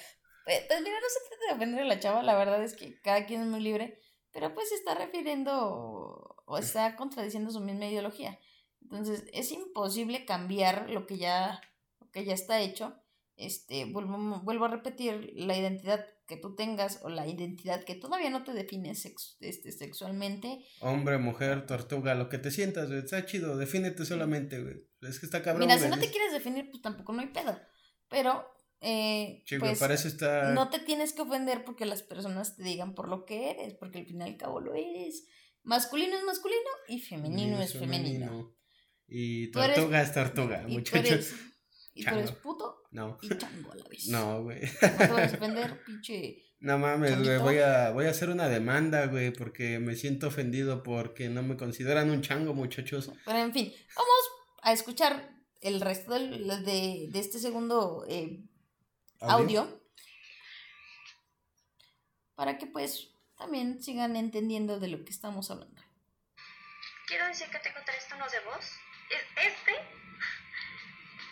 Pues, 0.44 0.64
pues 0.66 0.80
mira, 0.80 1.00
no 1.00 1.08
se 1.08 1.28
trata 1.28 1.46
de 1.48 1.52
ofender 1.54 1.82
a 1.82 1.86
la 1.86 2.00
chava, 2.00 2.22
la 2.22 2.36
verdad 2.36 2.62
es 2.62 2.74
que 2.74 3.00
cada 3.00 3.26
quien 3.26 3.42
es 3.42 3.46
muy 3.48 3.60
libre, 3.60 3.98
pero 4.32 4.54
pues 4.54 4.68
se 4.68 4.76
está 4.76 4.94
refiriendo 4.94 5.52
o, 5.54 6.36
o 6.46 6.58
está 6.58 6.96
contradiciendo 6.96 7.50
su 7.50 7.60
misma 7.60 7.86
ideología. 7.86 8.38
Entonces, 8.82 9.24
es 9.32 9.52
imposible 9.52 10.24
cambiar 10.24 10.88
lo 10.88 11.06
que 11.06 11.18
ya, 11.18 11.60
lo 12.00 12.10
que 12.10 12.24
ya 12.24 12.34
está 12.34 12.60
hecho. 12.60 12.96
Este, 13.36 13.84
vuelvo, 13.84 14.40
vuelvo 14.42 14.64
a 14.64 14.68
repetir, 14.68 15.32
la 15.34 15.56
identidad 15.56 16.06
que 16.28 16.36
tú 16.36 16.54
tengas 16.54 17.00
o 17.02 17.08
la 17.08 17.26
identidad 17.26 17.82
que 17.82 17.94
todavía 17.94 18.28
no 18.28 18.44
te 18.44 18.52
define 18.52 18.90
este, 18.90 19.72
sexualmente. 19.72 20.58
Hombre, 20.80 21.16
mujer, 21.16 21.66
tortuga, 21.66 22.14
lo 22.14 22.28
que 22.28 22.36
te 22.36 22.50
sientas, 22.50 22.88
güey, 22.88 23.00
está 23.00 23.24
chido, 23.24 23.56
defínete 23.56 24.04
solamente, 24.04 24.62
güey. 24.62 24.76
Es 25.00 25.18
que 25.18 25.26
está 25.26 25.42
cabrón. 25.42 25.66
Mira, 25.66 25.78
si 25.80 25.88
no 25.88 25.98
te 25.98 26.10
quieres 26.10 26.32
definir, 26.32 26.68
pues 26.70 26.82
tampoco 26.82 27.14
no 27.14 27.22
hay 27.22 27.28
pedo. 27.28 27.58
Pero, 28.08 28.46
eh, 28.82 29.42
pues, 29.58 29.78
para 29.78 29.94
eso 29.94 30.06
está... 30.06 30.52
no 30.52 30.68
te 30.68 30.78
tienes 30.80 31.14
que 31.14 31.22
ofender 31.22 31.64
porque 31.64 31.86
las 31.86 32.02
personas 32.02 32.56
te 32.56 32.62
digan 32.62 32.94
por 32.94 33.08
lo 33.08 33.24
que 33.24 33.50
eres, 33.50 33.74
porque 33.74 34.00
al 34.00 34.06
fin 34.06 34.20
y 34.20 34.24
al 34.24 34.36
cabo 34.36 34.60
lo 34.60 34.74
eres. 34.74 35.26
Masculino 35.62 36.16
es 36.16 36.24
masculino 36.24 36.70
y 36.88 37.00
femenino 37.00 37.60
es, 37.60 37.72
femenino. 37.72 38.54
Y 39.06 39.50
tortuga 39.50 40.02
es 40.02 40.12
tortuga, 40.12 40.66
muchachos. 40.68 41.32
¿Y 41.98 42.04
tú 42.04 42.14
eres 42.14 42.30
puto? 42.30 42.84
No. 42.92 43.18
Y 43.22 43.28
chango 43.28 43.72
a 43.72 43.74
la 43.74 43.88
vez. 43.88 44.06
No, 44.06 44.44
güey. 44.44 44.60
No 44.60 44.78
te 44.78 45.06
vas 45.08 45.10
a 45.10 45.32
defender, 45.32 45.84
pinche. 45.84 46.44
No 46.60 46.78
mames, 46.78 47.18
güey. 47.18 47.38
Voy 47.38 47.58
a, 47.58 47.90
voy 47.90 48.06
a 48.06 48.10
hacer 48.10 48.30
una 48.30 48.48
demanda, 48.48 49.06
güey, 49.06 49.32
porque 49.32 49.80
me 49.80 49.96
siento 49.96 50.28
ofendido 50.28 50.84
porque 50.84 51.28
no 51.28 51.42
me 51.42 51.56
consideran 51.56 52.10
un 52.10 52.22
chango, 52.22 52.54
muchachos. 52.54 53.10
Pero 53.24 53.38
en 53.38 53.52
fin, 53.52 53.74
vamos 53.96 54.30
a 54.62 54.72
escuchar 54.72 55.28
el 55.60 55.80
resto 55.80 56.14
del, 56.14 56.46
de, 56.64 57.08
de 57.10 57.18
este 57.18 57.40
segundo 57.40 58.04
eh, 58.08 58.44
¿Audio? 59.18 59.62
audio. 59.62 59.82
Para 62.36 62.58
que 62.58 62.68
pues 62.68 63.08
también 63.36 63.82
sigan 63.82 64.14
entendiendo 64.14 64.78
de 64.78 64.86
lo 64.86 65.04
que 65.04 65.10
estamos 65.10 65.50
hablando. 65.50 65.82
Quiero 67.08 67.26
decir 67.26 67.48
que 67.48 67.58
tengo 67.58 67.78
tres 67.84 68.06
tonos 68.08 68.30
de 68.30 68.38
voz. 68.40 68.64
Es 69.10 69.52
este 69.52 69.72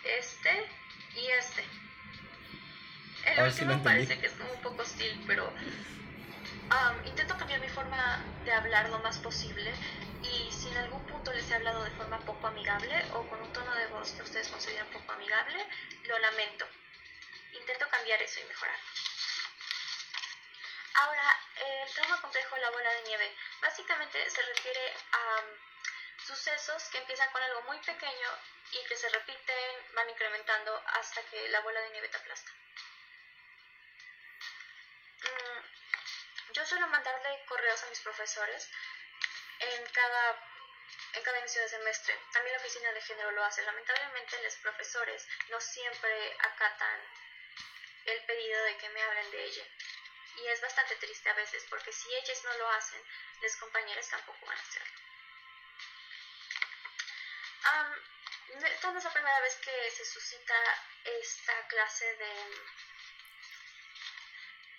este 0.06 0.68
y 1.14 1.26
este. 1.28 1.64
El 3.24 3.42
último 3.42 3.82
parece 3.82 4.18
que 4.18 4.26
es 4.26 4.32
como 4.32 4.52
un 4.52 4.62
poco 4.62 4.82
hostil, 4.82 5.22
pero 5.26 5.52
intento 7.04 7.36
cambiar 7.36 7.60
mi 7.60 7.68
forma 7.68 8.22
de 8.44 8.52
hablar 8.52 8.88
lo 8.88 8.98
más 9.00 9.18
posible 9.18 9.72
y 10.22 10.50
si 10.52 10.68
en 10.68 10.76
algún 10.78 11.04
punto 11.06 11.32
les 11.32 11.50
he 11.50 11.54
hablado 11.54 11.84
de 11.84 11.90
forma 11.92 12.18
poco 12.20 12.46
amigable 12.46 13.04
o 13.14 13.26
con 13.28 13.40
un 13.40 13.52
tono 13.52 13.74
de 13.74 13.86
voz 13.88 14.12
que 14.12 14.22
ustedes 14.22 14.48
consideran 14.48 14.86
poco 14.88 15.12
amigable, 15.12 15.66
lo 16.04 16.18
lamento. 16.18 16.66
Intento 17.52 17.88
cambiar 17.88 18.20
eso 18.22 18.40
y 18.40 18.44
mejorar. 18.44 18.76
Ahora, 20.94 21.38
el 21.56 21.94
trauma 21.94 22.20
complejo 22.20 22.56
la 22.56 22.70
bola 22.70 22.90
de 22.90 23.02
nieve 23.08 23.34
básicamente 23.60 24.30
se 24.30 24.42
refiere 24.42 24.92
a 25.12 25.42
sucesos 26.26 26.84
que 26.90 26.98
empiezan 26.98 27.30
con 27.30 27.42
algo 27.42 27.62
muy 27.62 27.78
pequeño 27.78 28.28
y 28.72 28.85
que 28.85 28.96
se 28.96 29.09
repiten, 29.09 29.94
van 29.94 30.11
incrementando 30.11 30.83
hasta 30.87 31.22
que 31.31 31.48
la 31.48 31.61
bola 31.61 31.81
de 31.81 31.90
nieve 31.90 32.09
te 32.09 32.16
aplasta. 32.16 32.50
Mm, 35.22 36.52
yo 36.52 36.66
suelo 36.66 36.87
mandarle 36.88 37.44
correos 37.46 37.83
a 37.83 37.87
mis 37.87 38.00
profesores 38.00 38.70
en 39.61 39.87
cada, 39.87 40.48
en 41.14 41.22
cada 41.22 41.38
inicio 41.38 41.62
de 41.62 41.68
semestre. 41.68 42.18
También 42.33 42.55
la 42.55 42.61
oficina 42.61 42.92
de 42.92 43.00
género 43.00 43.31
lo 43.33 43.44
hace. 43.44 43.62
Lamentablemente 43.62 44.42
los 44.42 44.57
profesores 44.57 45.26
no 45.48 45.61
siempre 45.61 46.37
acatan 46.40 47.00
el 48.07 48.24
pedido 48.24 48.62
de 48.64 48.76
que 48.79 48.88
me 48.90 49.02
hablen 49.02 49.31
de 49.31 49.44
ella. 49.44 49.64
Y 50.37 50.46
es 50.48 50.61
bastante 50.61 50.96
triste 50.96 51.31
a 51.31 51.35
veces 51.35 51.64
porque 51.70 51.92
si 51.92 52.14
ellos 52.14 52.44
no 52.44 52.59
lo 52.59 52.70
hacen, 52.70 53.02
los 53.40 53.57
compañeros 53.57 54.09
tampoco 54.09 54.46
van 54.46 54.59
a 54.59 54.62
hacerlo. 54.62 55.07
Esta 58.64 58.90
no 58.90 58.98
es 58.98 59.04
la 59.04 59.12
primera 59.12 59.40
vez 59.40 59.56
que 59.56 59.90
se 59.90 60.04
suscita 60.04 60.54
esta 61.04 61.66
clase 61.68 62.16
de 62.16 62.32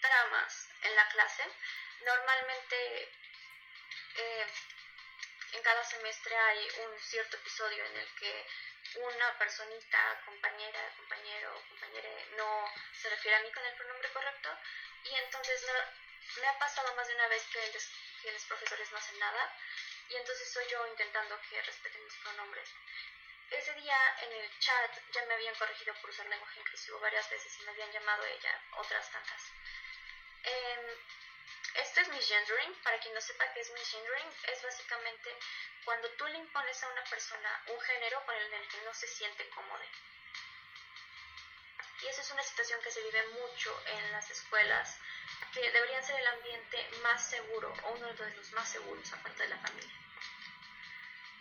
tramas 0.02 0.70
en 0.84 0.96
la 0.96 1.08
clase. 1.10 1.44
Normalmente 2.02 3.12
eh, 4.16 4.48
en 5.54 5.62
cada 5.62 5.84
semestre 5.84 6.36
hay 6.36 6.68
un 6.86 7.00
cierto 7.00 7.38
episodio 7.38 7.84
en 7.86 7.98
el 7.98 8.08
que 8.16 8.48
una 8.96 9.38
personita, 9.38 10.22
compañera, 10.26 10.94
compañero 10.96 11.58
o 11.58 11.68
compañera 11.70 12.10
no 12.38 12.72
se 12.94 13.10
refiere 13.10 13.38
a 13.38 13.42
mí 13.42 13.52
con 13.52 13.66
el 13.66 13.76
pronombre 13.76 14.10
correcto 14.10 14.50
y 15.04 15.16
entonces 15.16 15.66
me 16.38 16.48
ha 16.48 16.60
pasado 16.60 16.96
más 16.96 17.08
de 17.08 17.16
una 17.16 17.28
vez 17.28 17.44
que, 17.48 17.60
que 18.22 18.32
los 18.32 18.44
profesores 18.44 18.92
no 18.92 18.98
hacen 18.98 19.20
nada 19.20 19.54
y 20.10 20.16
entonces 20.16 20.52
soy 20.52 20.66
yo 20.70 20.88
intentando 20.88 21.40
que 21.50 21.62
respeten 21.62 22.04
mis 22.04 22.16
pronombres. 22.16 22.70
Ese 23.50 23.74
día 23.76 23.98
en 24.22 24.32
el 24.34 24.60
chat 24.60 24.92
ya 25.14 25.26
me 25.26 25.34
habían 25.36 25.56
corregido 25.56 25.94
por 26.02 26.10
usar 26.10 26.26
lenguaje 26.28 26.60
inclusivo 26.60 27.00
varias 27.00 27.30
veces 27.30 27.60
y 27.60 27.64
me 27.64 27.72
habían 27.72 27.92
llamado 27.92 28.26
ella 28.26 28.62
otras 28.78 29.10
tantas. 29.10 29.42
Eh, 30.44 30.98
esto 31.76 32.02
es 32.02 32.10
misgendering. 32.10 32.74
Para 32.84 33.00
quien 33.00 33.14
no 33.14 33.22
sepa 33.22 33.52
qué 33.54 33.62
es 33.62 33.72
misgendering, 33.72 34.34
es 34.52 34.64
básicamente 34.64 35.36
cuando 35.86 36.10
tú 36.12 36.26
le 36.28 36.38
impones 36.38 36.84
a 36.84 36.90
una 36.90 37.04
persona 37.06 37.64
un 37.68 37.80
género 37.82 38.26
con 38.26 38.36
el 38.36 38.68
que 38.68 38.82
no 38.82 38.94
se 38.94 39.08
siente 39.08 39.48
cómodo. 39.50 39.84
Y 42.02 42.08
esa 42.08 42.22
es 42.22 42.32
una 42.32 42.44
situación 42.44 42.82
que 42.82 42.92
se 42.92 43.02
vive 43.02 43.26
mucho 43.30 43.82
en 43.88 44.12
las 44.12 44.30
escuelas, 44.30 45.00
que 45.54 45.72
deberían 45.72 46.04
ser 46.04 46.20
el 46.20 46.28
ambiente 46.28 46.90
más 47.02 47.28
seguro 47.28 47.74
o 47.84 47.92
uno 47.92 48.14
de 48.14 48.36
los 48.36 48.52
más 48.52 48.70
seguros 48.70 49.12
aparte 49.14 49.44
de 49.44 49.50
la 49.50 49.58
familia. 49.58 49.96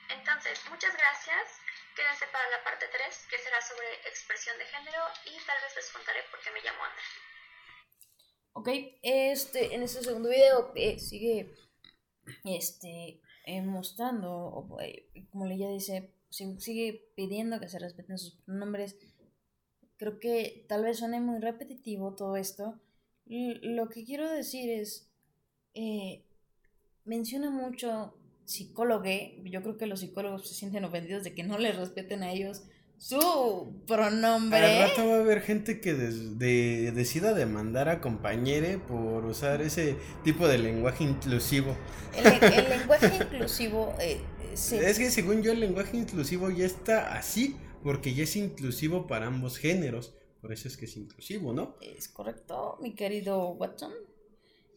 Entonces, 0.09 0.65
muchas 0.67 0.97
gracias. 0.97 1.61
Quédense 1.97 2.27
para 2.31 2.45
la 2.51 2.63
parte 2.63 2.85
3, 2.93 3.27
que 3.31 3.39
será 3.39 3.57
sobre 3.63 3.89
expresión 4.07 4.59
de 4.59 4.67
género 4.67 5.01
y 5.25 5.33
tal 5.47 5.57
vez 5.65 5.73
les 5.75 5.91
contaré 5.91 6.21
por 6.31 6.39
qué 6.45 6.51
me 6.53 6.61
llamo 6.61 6.85
Ana. 6.85 7.03
Ok, 8.53 8.69
este, 9.03 9.75
en 9.75 9.83
este 9.83 10.03
segundo 10.03 10.29
video 10.29 10.73
eh, 10.75 10.99
sigue 10.99 11.55
este, 12.45 13.23
eh, 13.47 13.63
mostrando, 13.63 14.69
eh, 14.83 15.09
como 15.31 15.47
ella 15.47 15.71
dice, 15.71 16.13
sigue 16.29 17.13
pidiendo 17.17 17.61
que 17.61 17.69
se 17.71 17.79
respeten 17.79 18.19
sus 18.19 18.37
pronombres. 18.45 18.99
Creo 19.97 20.21
que 20.21 20.67
tal 20.69 20.85
vez 20.85 20.99
suene 20.99 21.21
muy 21.21 21.41
repetitivo 21.41 22.15
todo 22.15 22.37
esto. 22.37 22.79
lo 23.25 23.89
que 23.89 24.05
quiero 24.05 24.31
decir 24.31 24.71
es, 24.71 25.11
menciona 27.05 27.49
mucho 27.51 28.19
psicólogo, 28.47 29.05
yo 29.45 29.63
creo 29.63 29.77
que 29.77 29.87
los 29.87 30.01
psicólogos 30.01 30.49
se 30.49 30.55
sienten 30.55 30.85
ofendidos 30.85 31.25
de 31.25 31.35
que 31.35 31.43
no 31.43 31.59
les 31.59 31.77
respeten 31.77 32.23
a 32.23 32.33
ellos 32.33 32.63
su 32.99 33.83
pronombre. 33.87 34.83
Al 34.83 34.89
rato 34.89 35.07
va 35.07 35.17
a 35.17 35.21
haber 35.21 35.43
gente 35.43 35.81
que 35.81 35.93
decida 35.95 37.35
demandar 37.35 37.89
a 37.89 38.01
compañere 38.01 38.79
por 38.79 39.27
usar 39.27 39.61
ese 39.61 39.97
tipo 40.25 40.49
de 40.49 40.59
lenguaje 40.59 41.05
inclusivo. 41.05 41.77
El, 42.17 42.25
lenguaje 42.71 43.15
inclusivo 43.17 43.95
eh, 44.01 44.21
Es 44.53 44.99
que 44.99 45.11
según 45.11 45.43
yo 45.43 45.53
el 45.53 45.61
lenguaje 45.61 45.97
inclusivo 45.97 46.51
ya 46.51 46.65
está 46.65 47.15
así, 47.17 47.57
porque 47.83 48.15
ya 48.15 48.25
es 48.25 48.37
inclusivo 48.37 49.07
para 49.07 49.27
ambos 49.27 49.59
géneros. 49.59 50.15
Por 50.41 50.53
eso 50.53 50.69
es 50.69 50.77
que 50.77 50.87
es 50.87 50.97
inclusivo, 50.97 51.53
¿no? 51.53 51.77
Es 51.81 52.09
correcto, 52.09 52.79
mi 52.81 52.95
querido 52.95 53.49
Watson. 53.49 53.93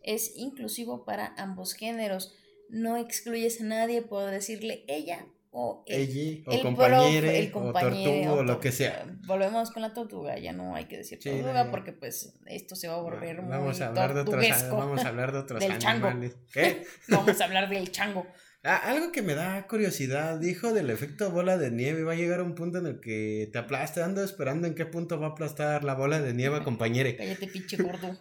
Es 0.01 0.34
inclusivo 0.36 1.05
para 1.05 1.36
ambos 1.38 1.73
géneros 1.73 2.34
no 2.69 2.97
excluyes 2.97 3.62
a 3.62 3.63
nadie 3.63 4.01
por 4.01 4.29
decirle 4.29 4.84
ella 4.88 5.25
o 5.51 5.84
ella 5.88 6.43
o 6.45 6.62
compañero 6.62 7.60
o 7.60 7.73
tortuga 7.73 8.34
o 8.34 8.43
lo 8.43 8.60
que 8.60 8.71
sea. 8.71 9.05
Volvemos 9.25 9.71
con 9.71 9.82
la 9.82 9.93
tortuga, 9.93 10.38
ya 10.38 10.53
no 10.53 10.75
hay 10.75 10.86
que 10.86 10.97
decir 10.97 11.19
tortuga 11.19 11.71
porque 11.71 11.91
pues 11.91 12.36
esto 12.45 12.75
se 12.75 12.88
va 12.88 12.95
a 12.95 13.01
volver 13.01 13.38
vamos 13.41 13.77
muy 13.77 13.84
a 13.84 13.88
hablar 13.88 14.13
de 14.13 14.21
otros 14.21 14.45
vamos 14.71 15.03
a 15.03 15.08
hablar 15.08 15.32
de 15.32 15.39
otros 15.39 15.60
del 15.60 15.77
Chango. 15.79 16.10
¿Qué? 16.53 16.86
vamos 17.08 17.41
a 17.41 17.45
hablar 17.45 17.69
del 17.69 17.91
chango. 17.91 18.27
Ah, 18.62 18.75
algo 18.75 19.13
que 19.13 19.21
me 19.21 19.36
da 19.36 19.65
curiosidad, 19.67 20.38
dijo 20.38 20.73
del 20.73 20.89
efecto 20.89 21.32
bola 21.32 21.58
de 21.58 21.71
nieve, 21.71 22.03
va 22.03 22.12
a 22.12 22.15
llegar 22.15 22.41
a 22.41 22.43
un 22.43 22.55
punto 22.55 22.79
en 22.79 22.88
el 22.88 22.99
que 22.99 23.49
te 23.53 23.58
aplaste, 23.58 24.03
ando 24.03 24.21
esperando 24.21 24.67
en 24.67 24.75
qué 24.75 24.86
punto 24.86 25.17
va 25.17 25.27
a 25.27 25.29
aplastar 25.29 25.86
la 25.86 25.95
bola 25.95 26.21
de 26.21 26.34
nieve, 26.34 26.62
compañere. 26.63 27.15
Cállate, 27.15 27.47
pinche 27.47 27.77
gordo. 27.77 28.19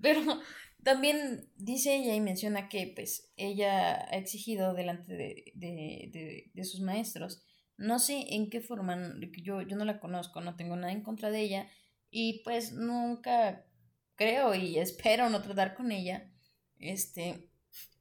Pero 0.00 0.40
también 0.86 1.50
dice 1.56 1.96
ella 1.96 2.14
y 2.14 2.20
menciona 2.20 2.68
que 2.68 2.92
pues 2.94 3.32
ella 3.36 4.06
ha 4.08 4.16
exigido 4.18 4.72
delante 4.72 5.16
de, 5.16 6.62
sus 6.62 6.80
maestros. 6.80 7.42
No 7.76 7.98
sé 7.98 8.24
en 8.36 8.50
qué 8.50 8.60
forma, 8.60 8.96
yo, 9.42 9.62
yo 9.62 9.76
no 9.76 9.84
la 9.84 9.98
conozco, 9.98 10.40
no 10.40 10.54
tengo 10.54 10.76
nada 10.76 10.92
en 10.92 11.02
contra 11.02 11.32
de 11.32 11.40
ella 11.40 11.68
y 12.08 12.40
pues 12.44 12.72
nunca 12.72 13.66
creo 14.14 14.54
y 14.54 14.78
espero 14.78 15.28
no 15.28 15.42
tratar 15.42 15.74
con 15.74 15.90
ella. 15.90 16.30
Este, 16.78 17.50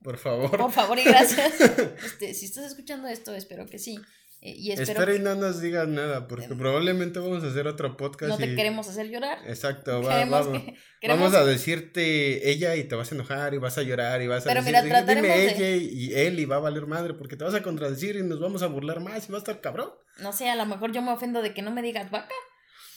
por 0.03 0.19
favor. 0.19 0.55
Por 0.55 0.71
favor 0.71 0.99
y 0.99 1.05
gracias. 1.05 1.59
Este, 2.05 2.35
si 2.35 2.45
estás 2.45 2.65
escuchando 2.65 3.07
esto, 3.07 3.33
espero 3.33 3.65
que 3.65 3.79
sí. 3.79 3.97
Eh, 4.45 4.53
y 4.59 4.71
Espera 4.71 5.15
y 5.15 5.17
no 5.17 5.33
nos 5.33 5.59
digas 5.59 5.87
nada, 5.87 6.27
porque 6.27 6.53
probablemente 6.53 7.17
vamos 7.17 7.43
a 7.43 7.47
hacer 7.47 7.65
otro 7.65 7.97
podcast. 7.97 8.29
No 8.29 8.37
te 8.37 8.55
queremos 8.55 8.87
hacer 8.87 9.09
llorar. 9.09 9.39
Exacto, 9.47 10.01
vamos, 11.07 11.33
a 11.33 11.43
decirte 11.43 12.51
ella 12.51 12.75
y 12.75 12.83
te 12.83 12.93
vas 12.93 13.11
a 13.11 13.15
enojar 13.15 13.55
y 13.55 13.57
vas 13.57 13.79
a 13.79 13.81
llorar 13.81 14.21
y 14.21 14.27
vas 14.27 14.45
a 14.45 14.53
decir, 14.53 14.75
dime 15.07 15.45
ella 15.45 15.69
y 15.71 16.13
él 16.13 16.39
y 16.39 16.45
va 16.45 16.57
a 16.57 16.59
valer 16.59 16.85
madre, 16.85 17.15
porque 17.15 17.37
te 17.37 17.43
vas 17.43 17.55
a 17.55 17.63
contradecir 17.63 18.17
y 18.17 18.21
nos 18.21 18.39
vamos 18.39 18.61
a 18.61 18.67
burlar 18.67 18.99
más 18.99 19.27
y 19.27 19.31
va 19.31 19.39
a 19.39 19.41
estar 19.41 19.61
cabrón. 19.61 19.89
No 20.19 20.31
sé, 20.31 20.47
a 20.47 20.55
lo 20.55 20.67
mejor 20.67 20.91
yo 20.91 21.01
me 21.01 21.11
ofendo 21.11 21.41
de 21.41 21.55
que 21.55 21.63
no 21.63 21.71
me 21.71 21.81
digas 21.81 22.11
vaca. 22.11 22.35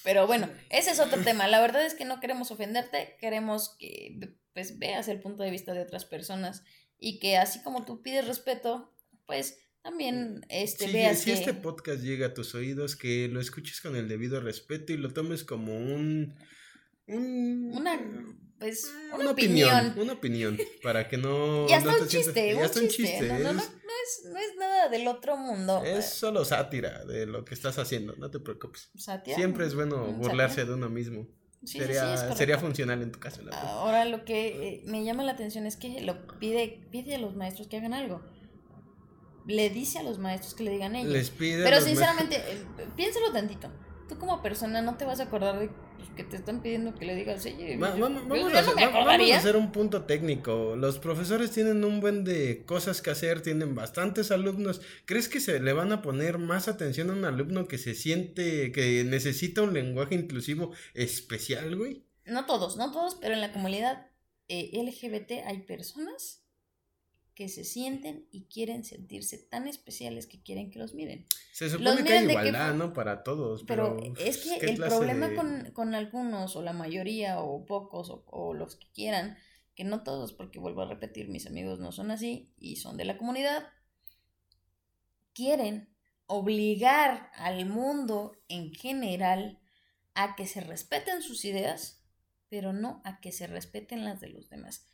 Pero 0.04 0.26
bueno, 0.26 0.50
ese 0.68 0.90
es 0.90 1.00
otro 1.00 1.22
tema. 1.22 1.48
La 1.48 1.62
verdad 1.62 1.86
es 1.86 1.94
que 1.94 2.04
no 2.04 2.20
queremos 2.20 2.50
ofenderte, 2.50 3.16
queremos 3.20 3.74
que 3.78 4.18
pues 4.52 4.78
veas 4.78 5.08
el 5.08 5.20
punto 5.20 5.44
de 5.44 5.50
vista 5.50 5.72
de 5.72 5.80
otras 5.80 6.04
personas 6.04 6.62
y 6.98 7.20
que 7.20 7.38
así 7.38 7.62
como 7.62 7.86
tú 7.86 8.02
pides 8.02 8.26
respeto, 8.26 8.94
pues 9.26 9.58
también 9.88 10.44
este, 10.48 10.86
Sí, 10.86 10.92
veas 10.92 11.18
si 11.18 11.26
que... 11.26 11.32
este 11.32 11.54
podcast 11.54 12.02
llega 12.02 12.26
a 12.26 12.34
tus 12.34 12.54
oídos, 12.54 12.94
que 12.96 13.28
lo 13.28 13.40
escuches 13.40 13.80
con 13.80 13.96
el 13.96 14.08
debido 14.08 14.40
respeto 14.40 14.92
y 14.92 14.96
lo 14.96 15.12
tomes 15.12 15.44
como 15.44 15.76
un... 15.76 16.34
un- 17.06 17.70
Una, 17.74 17.98
pues, 18.58 18.84
eh, 18.86 19.14
una, 19.14 19.30
opinión. 19.30 19.94
Una 19.98 20.12
opinión, 20.14 20.58
para 20.82 21.08
que 21.08 21.16
no... 21.16 21.66
Y 21.68 21.72
hasta 21.72 21.90
no 21.90 21.96
te 21.96 22.02
un 22.02 22.08
chiste, 22.08 22.54
un 22.54 22.62
hasta 22.62 22.80
un 22.80 22.88
chiste. 22.88 23.18
chiste, 23.18 23.28
No, 23.28 23.38
no, 23.38 23.52
no, 23.54 23.60
es- 23.60 23.70
no 24.30 24.38
es, 24.38 24.56
nada 24.58 24.88
del 24.88 25.06
otro 25.08 25.36
mundo. 25.36 25.82
Es 25.84 26.06
solo 26.10 26.44
sátira 26.44 27.04
de 27.04 27.26
lo 27.26 27.44
que 27.44 27.54
estás 27.54 27.78
haciendo, 27.78 28.14
no 28.16 28.30
te 28.30 28.40
preocupes. 28.40 28.90
Sátira. 28.96 29.36
Siempre 29.36 29.66
es 29.66 29.74
bueno 29.74 29.98
Mm, 30.12 30.18
burlarse 30.18 30.56
sátira. 30.56 30.68
de 30.68 30.74
uno 30.74 30.88
mismo. 30.90 31.26
Sí, 31.64 31.66
sí, 31.66 31.72
sí, 31.72 31.78
sería, 31.78 32.34
sería 32.36 32.58
funcional 32.58 33.02
en 33.02 33.10
tu 33.10 33.18
caso. 33.18 33.42
la. 33.42 33.50
Ahora 33.60 34.04
lo 34.04 34.24
que 34.24 34.46
eh, 34.68 34.82
me 34.86 35.04
llama 35.04 35.24
la 35.24 35.32
atención 35.32 35.66
es 35.66 35.76
que 35.76 36.00
lo 36.02 36.26
pide, 36.38 36.86
pide 36.92 37.16
a 37.16 37.18
los 37.18 37.34
maestros 37.34 37.66
que 37.68 37.76
hagan 37.78 37.94
algo. 37.94 38.22
Le 39.48 39.70
dice 39.70 39.98
a 39.98 40.02
los 40.04 40.18
maestros 40.18 40.54
que 40.54 40.62
le 40.62 40.70
digan 40.70 40.94
ellos. 40.94 41.12
Les 41.12 41.30
pide. 41.30 41.64
Pero 41.64 41.80
sinceramente, 41.80 42.36
eh, 42.36 42.64
piénsalo 42.96 43.32
tantito. 43.32 43.72
Tú 44.08 44.16
como 44.18 44.40
persona 44.42 44.80
no 44.80 44.96
te 44.96 45.04
vas 45.04 45.20
a 45.20 45.24
acordar 45.24 45.58
de 45.58 45.68
pues, 45.96 46.08
que 46.16 46.22
te 46.24 46.36
están 46.36 46.62
pidiendo 46.62 46.94
que 46.94 47.04
le 47.04 47.14
digas, 47.14 47.44
oye, 47.44 47.76
Va- 47.76 47.94
yo- 47.94 48.00
vamos, 48.04 48.22
yo- 48.22 48.28
vamos 48.28 48.52
yo 48.52 48.58
a 48.58 48.62
no 48.62 48.74
va- 48.74 49.04
vamos 49.04 49.30
a 49.32 49.36
hacer 49.36 49.56
un 49.56 49.72
punto 49.72 50.04
técnico. 50.04 50.76
Los 50.76 50.98
profesores 50.98 51.50
tienen 51.50 51.84
un 51.84 52.00
buen 52.00 52.24
de 52.24 52.64
cosas 52.64 53.02
que 53.02 53.10
hacer, 53.10 53.42
tienen 53.42 53.74
bastantes 53.74 54.30
alumnos. 54.30 54.80
¿Crees 55.06 55.28
que 55.28 55.40
se 55.40 55.60
le 55.60 55.72
van 55.72 55.92
a 55.92 56.00
poner 56.02 56.38
más 56.38 56.68
atención 56.68 57.10
a 57.10 57.14
un 57.14 57.24
alumno 57.24 57.66
que 57.66 57.76
se 57.78 57.94
siente 57.94 58.70
que 58.72 59.02
necesita 59.04 59.62
un 59.62 59.74
lenguaje 59.74 60.14
inclusivo 60.14 60.72
especial, 60.94 61.74
güey? 61.76 62.04
No 62.26 62.44
todos, 62.46 62.76
no 62.76 62.92
todos, 62.92 63.16
pero 63.20 63.34
en 63.34 63.40
la 63.40 63.52
comunidad 63.52 64.06
eh, 64.48 64.70
LGBT 64.72 65.42
hay 65.46 65.62
personas 65.62 66.44
que 67.38 67.48
se 67.48 67.62
sienten 67.62 68.26
y 68.32 68.46
quieren 68.46 68.82
sentirse 68.82 69.38
tan 69.38 69.68
especiales 69.68 70.26
que 70.26 70.42
quieren 70.42 70.72
que 70.72 70.80
los 70.80 70.92
miren. 70.92 71.24
Se 71.52 71.70
supone 71.70 72.02
que 72.02 72.12
hay 72.12 72.24
igualdad, 72.28 72.74
¿no? 72.74 72.92
Para 72.92 73.22
todos. 73.22 73.62
Pero 73.62 73.96
Pero, 73.96 74.14
es 74.18 74.38
que 74.38 74.58
¿qué 74.58 74.72
el 74.72 74.76
problema 74.78 75.28
de- 75.28 75.36
con, 75.36 75.70
con 75.70 75.94
algunos, 75.94 76.56
o 76.56 76.62
la 76.62 76.72
mayoría, 76.72 77.40
o 77.40 77.64
pocos, 77.64 78.10
o, 78.10 78.24
o 78.26 78.54
los 78.54 78.74
que 78.74 78.88
quieran, 78.92 79.38
que 79.76 79.84
no 79.84 80.02
todos, 80.02 80.32
porque 80.32 80.58
vuelvo 80.58 80.82
a 80.82 80.88
repetir, 80.88 81.28
mis 81.28 81.46
amigos 81.46 81.78
no 81.78 81.92
son 81.92 82.10
así 82.10 82.52
y 82.58 82.74
son 82.74 82.96
de 82.96 83.04
la 83.04 83.16
comunidad, 83.16 83.68
quieren 85.32 85.94
obligar 86.26 87.30
al 87.36 87.66
mundo 87.66 88.32
en 88.48 88.74
general 88.74 89.60
a 90.14 90.34
que 90.34 90.48
se 90.48 90.60
respeten 90.60 91.22
sus 91.22 91.44
ideas, 91.44 92.02
pero 92.48 92.72
no 92.72 93.00
a 93.04 93.20
que 93.20 93.30
se 93.30 93.46
respeten 93.46 94.04
las 94.04 94.20
de 94.20 94.30
los 94.30 94.48
demás. 94.50 94.88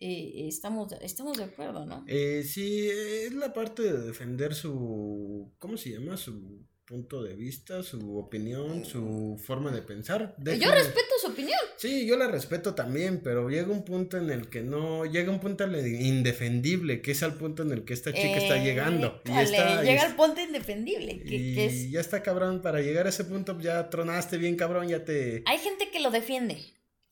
Eh, 0.00 0.48
estamos, 0.48 0.92
estamos 1.02 1.36
de 1.36 1.44
acuerdo, 1.44 1.84
¿no? 1.84 2.04
Eh, 2.08 2.42
sí, 2.42 2.88
es 2.88 3.34
la 3.34 3.52
parte 3.52 3.82
de 3.82 3.98
defender 3.98 4.54
su, 4.54 5.52
¿cómo 5.58 5.76
se 5.76 5.90
llama? 5.90 6.16
Su 6.16 6.64
punto 6.90 7.22
de 7.22 7.36
vista, 7.36 7.84
su 7.84 8.18
opinión, 8.18 8.84
su 8.84 9.40
forma 9.40 9.70
de 9.70 9.82
pensar. 9.82 10.34
Yo 10.38 10.72
respeto 10.72 11.10
su 11.20 11.28
opinión. 11.28 11.60
Sí, 11.76 12.04
yo 12.04 12.16
la 12.16 12.26
respeto 12.26 12.74
también, 12.74 13.20
pero 13.22 13.48
llega 13.48 13.68
un 13.68 13.84
punto 13.84 14.16
en 14.16 14.28
el 14.28 14.48
que 14.48 14.62
no, 14.62 15.04
llega 15.04 15.30
un 15.30 15.38
punto 15.38 15.64
indefendible, 15.66 17.00
que 17.00 17.12
es 17.12 17.22
al 17.22 17.34
punto 17.34 17.62
en 17.62 17.70
el 17.70 17.84
que 17.84 17.92
esta 17.92 18.12
chica 18.12 18.38
está 18.38 18.56
llegando. 18.56 19.22
Y 19.24 19.38
está, 19.38 19.82
llega 19.82 20.02
al 20.02 20.16
punto 20.16 20.40
indefendible, 20.40 21.22
que, 21.22 21.36
y 21.36 21.54
que 21.54 21.66
es... 21.66 21.90
ya 21.90 22.00
está 22.00 22.24
cabrón, 22.24 22.60
para 22.60 22.80
llegar 22.80 23.06
a 23.06 23.10
ese 23.10 23.24
punto 23.24 23.56
ya 23.60 23.88
tronaste 23.88 24.36
bien 24.36 24.56
cabrón, 24.56 24.88
ya 24.88 25.04
te... 25.04 25.44
Hay 25.46 25.58
gente 25.58 25.90
que 25.92 26.00
lo 26.00 26.10
defiende, 26.10 26.58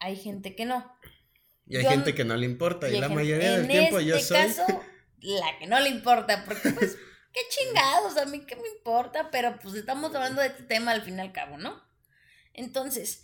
hay 0.01 0.17
gente 0.17 0.57
que 0.57 0.65
no. 0.65 0.85
Y 1.69 1.77
hay 1.77 1.85
yo- 1.85 1.91
gente 1.91 2.15
que 2.15 2.25
no 2.25 2.37
le 2.37 2.47
importa, 2.47 2.89
y, 2.89 2.93
la 2.93 3.09
gente- 3.09 3.15
mayoría 3.15 3.53
del 3.59 3.69
tiempo 3.69 4.01
yo 4.01 4.17
este 4.17 4.29
soy... 4.29 4.37
caso, 4.65 4.83
la 5.21 5.59
que 5.59 5.67
no 5.67 5.79
le 5.81 5.91
importa, 5.91 6.45
porque 6.45 6.71
pues, 6.71 6.97
qué 7.33 7.41
chingados, 7.51 8.17
a 8.17 8.25
mí 8.27 8.45
qué 8.47 8.57
me 8.57 8.69
importa, 8.69 9.31
pero 9.31 9.59
pues 9.61 9.75
estamos 9.75 10.15
hablando 10.15 10.41
de 10.41 10.49
este 10.49 10.63
tema 10.63 10.93
al 10.93 11.03
fin 11.03 11.19
y 11.19 11.21
al 11.21 11.33
cabo, 11.33 11.59
¿no? 11.59 11.83
Entonces, 12.55 13.23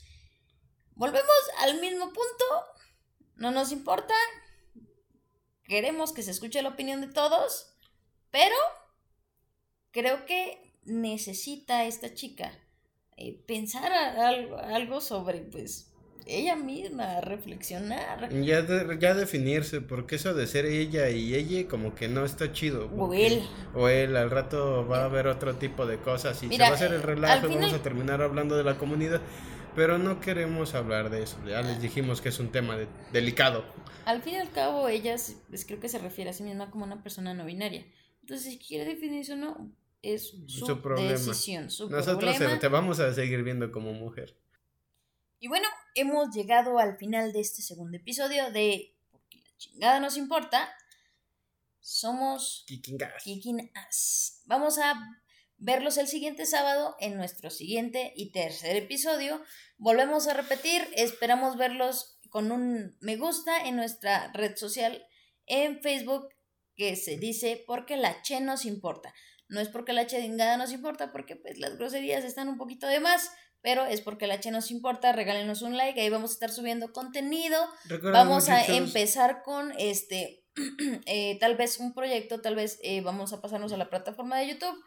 volvemos 0.95 1.31
al 1.61 1.81
mismo 1.81 2.07
punto, 2.13 2.45
no 3.37 3.51
nos 3.51 3.73
importa, 3.73 4.15
queremos 5.65 6.13
que 6.13 6.23
se 6.23 6.31
escuche 6.31 6.63
la 6.63 6.69
opinión 6.71 7.01
de 7.01 7.09
todos, 7.09 7.75
pero 8.31 8.55
creo 9.91 10.27
que 10.27 10.77
necesita 10.85 11.85
esta 11.85 12.13
chica 12.15 12.53
eh, 13.17 13.43
pensar 13.47 13.91
algo 13.93 15.01
sobre, 15.01 15.39
pues, 15.41 15.91
ella 16.27 16.57
misma, 16.57 17.21
reflexionar. 17.21 18.31
Ya, 18.43 18.63
de- 18.63 18.99
ya 18.99 19.15
definirse, 19.15 19.81
porque 19.81 20.17
eso 20.17 20.35
de 20.35 20.47
ser 20.47 20.65
ella 20.67 21.11
y 21.11 21.35
ella 21.35 21.69
como 21.69 21.95
que 21.95 22.09
no 22.09 22.25
está 22.25 22.53
chido. 22.53 22.91
O 22.97 23.13
él. 23.15 23.43
O 23.75 23.89
él, 23.89 24.17
al 24.17 24.31
rato 24.31 24.87
va 24.87 25.03
a 25.03 25.05
haber 25.05 25.27
otro 25.27 25.57
tipo 25.57 25.87
de 25.87 25.99
cosas 25.99 26.43
y 26.43 26.47
Mira, 26.47 26.67
se 26.67 26.71
va 26.71 26.75
a 26.75 26.77
hacer 26.79 26.93
el 26.95 27.01
eh, 27.01 27.05
relajo 27.07 27.47
y 27.47 27.49
vamos 27.55 27.65
final- 27.67 27.81
a 27.81 27.83
terminar 27.83 28.23
hablando 28.23 28.57
de 28.57 28.65
la 28.65 28.77
comunidad. 28.79 29.21
Pero 29.77 29.99
no 29.99 30.21
queremos 30.21 30.75
hablar 30.75 31.11
de 31.11 31.25
eso, 31.25 31.37
ya 31.49 31.61
les 31.61 31.83
dijimos 31.83 32.21
que 32.21 32.29
es 32.29 32.39
un 32.39 32.53
tema 32.53 32.77
de- 32.77 32.87
delicado. 33.13 33.65
Al 34.05 34.23
fin 34.23 34.35
y 34.35 34.37
al 34.37 34.51
cabo, 34.51 34.89
ella 34.89 35.17
pues, 35.49 35.65
creo 35.67 35.81
que 35.81 35.89
se 35.89 35.99
refiere 35.99 36.31
a 36.31 36.33
sí 36.33 36.45
misma 36.45 36.71
como 36.71 36.85
una 36.85 37.03
persona 37.03 37.35
no 37.35 37.45
binaria. 37.45 37.85
Entonces, 38.21 38.53
si 38.53 38.59
quiere 38.59 38.85
definirse 38.85 39.33
o 39.33 39.37
no, 39.37 39.73
es 40.01 40.29
su, 40.47 40.67
Su 40.67 40.81
problema. 40.81 41.11
decisión, 41.11 41.71
su 41.71 41.91
Nosotros 41.91 42.37
problema. 42.37 42.59
te 42.61 42.69
vamos 42.69 43.01
a 43.01 43.13
seguir 43.13 43.43
viendo 43.43 43.73
como 43.73 43.93
mujer. 43.95 44.37
Y 45.41 45.49
bueno, 45.49 45.67
hemos 45.95 46.35
llegado 46.35 46.79
al 46.79 46.97
final 46.99 47.33
de 47.33 47.41
este 47.41 47.63
segundo 47.63 47.97
episodio 47.97 48.51
de 48.51 48.97
Porque 49.11 49.39
la 49.39 49.57
chingada 49.57 50.01
nos 50.01 50.17
importa. 50.17 50.75
Somos. 51.81 52.65
Kicking 52.67 53.71
Ass. 53.75 54.43
Vamos 54.47 54.79
a 54.79 54.95
verlos 55.57 55.97
el 55.99 56.09
siguiente 56.09 56.47
sábado 56.47 56.97
en 56.99 57.17
nuestro 57.17 57.51
siguiente 57.51 58.13
y 58.17 58.33
tercer 58.33 58.77
episodio. 58.77 59.43
Volvemos 59.79 60.27
a 60.27 60.35
repetir, 60.35 60.87
esperamos 60.97 61.57
verlos 61.57 62.19
con 62.31 62.51
un 62.51 62.97
me 63.01 63.17
gusta 63.17 63.65
en 63.65 63.77
nuestra 63.77 64.33
red 64.33 64.57
social 64.57 65.07
en 65.47 65.81
Facebook 65.83 66.29
que 66.75 66.97
se 66.97 67.17
dice 67.17 67.63
porque 67.67 67.97
la 67.97 68.23
che 68.23 68.41
nos 68.41 68.65
importa. 68.65 69.15
No 69.49 69.61
es 69.61 69.69
porque 69.69 69.93
la 69.93 70.07
chingada 70.07 70.57
nos 70.57 70.73
importa, 70.73 71.13
porque 71.13 71.37
pues 71.37 71.59
las 71.59 71.77
groserías 71.77 72.25
están 72.25 72.49
un 72.49 72.57
poquito 72.57 72.87
de 72.89 72.99
más, 72.99 73.31
pero 73.65 73.87
es 73.87 74.03
porque 74.03 74.27
la 74.27 74.39
che 74.41 74.51
nos 74.51 74.71
importa. 74.71 75.13
Regálenos 75.13 75.63
un 75.63 75.79
like, 75.79 75.99
ahí 75.99 76.11
vamos 76.11 76.33
a 76.33 76.35
estar 76.35 76.51
subiendo 76.51 76.93
contenido. 76.93 77.59
Recuerden, 77.87 78.13
Vamos 78.13 78.51
a 78.51 78.63
empezar 78.67 79.43
con 79.43 79.73
este, 79.79 80.45
eh, 81.07 81.39
tal 81.41 81.57
vez 81.57 81.81
un 81.81 81.95
proyecto, 81.95 82.43
tal 82.43 82.57
vez 82.57 82.79
eh, 82.83 83.01
vamos 83.01 83.33
a 83.33 83.41
pasarnos 83.41 83.73
a 83.73 83.79
la 83.79 83.89
plataforma 83.89 84.39
de 84.39 84.49
YouTube. 84.49 84.85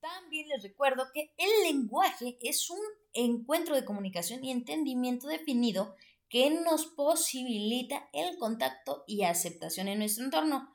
También 0.00 0.48
les 0.48 0.62
recuerdo 0.62 1.08
que 1.12 1.34
el 1.36 1.50
lenguaje 1.64 2.38
es 2.40 2.70
un 2.70 2.80
encuentro 3.12 3.74
de 3.74 3.84
comunicación 3.84 4.42
y 4.42 4.50
entendimiento 4.50 5.28
definido 5.28 5.94
que 6.30 6.48
nos 6.48 6.86
posibilita 6.86 8.08
el 8.14 8.38
contacto 8.38 9.04
y 9.06 9.24
aceptación 9.24 9.88
en 9.88 9.98
nuestro 9.98 10.24
entorno. 10.24 10.74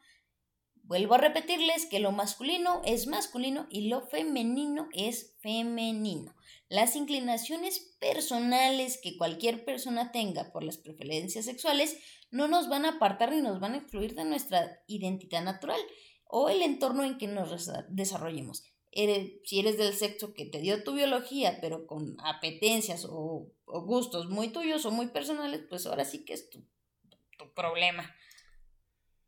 Vuelvo 0.84 1.16
a 1.16 1.18
repetirles 1.18 1.88
que 1.88 2.00
lo 2.00 2.12
masculino 2.12 2.84
es 2.86 3.08
masculino 3.08 3.66
y 3.72 3.88
lo 3.88 4.02
femenino 4.02 4.90
es 4.94 5.36
femenino. 5.42 6.36
Las 6.68 6.96
inclinaciones 6.96 7.96
personales 8.00 9.00
que 9.02 9.18
cualquier 9.18 9.66
persona 9.66 10.12
tenga 10.12 10.52
por 10.52 10.64
las 10.64 10.78
preferencias 10.78 11.46
sexuales 11.46 11.98
no 12.32 12.48
nos 12.48 12.70
van 12.70 12.86
a 12.86 12.90
apartar 12.96 13.32
ni 13.32 13.42
nos 13.42 13.60
van 13.60 13.74
a 13.74 13.78
excluir 13.78 14.16
de 14.16 14.26
nuestra 14.26 14.82
identidad 14.88 15.44
natural 15.44 15.80
o 16.26 16.50
el 16.50 16.62
entorno 16.64 17.04
en 17.04 17.18
que 17.20 17.28
nos 17.28 17.52
desa- 17.52 17.86
desarrollemos. 17.90 18.64
Si 19.44 19.60
eres 19.60 19.78
del 19.78 19.94
sexo 19.94 20.34
que 20.34 20.46
te 20.46 20.60
dio 20.60 20.84
tu 20.84 20.94
biología, 20.96 21.60
pero 21.62 21.86
con 21.86 22.16
apetencias 22.24 23.06
o, 23.08 23.52
o 23.66 23.82
gustos 23.86 24.30
muy 24.30 24.48
tuyos 24.50 24.86
o 24.86 24.92
muy 24.92 25.08
personales, 25.08 25.62
pues 25.70 25.86
ahora 25.86 26.06
sí 26.06 26.24
que 26.26 26.34
es 26.34 26.50
tu, 26.50 26.66
tu 27.38 27.54
problema. 27.54 28.16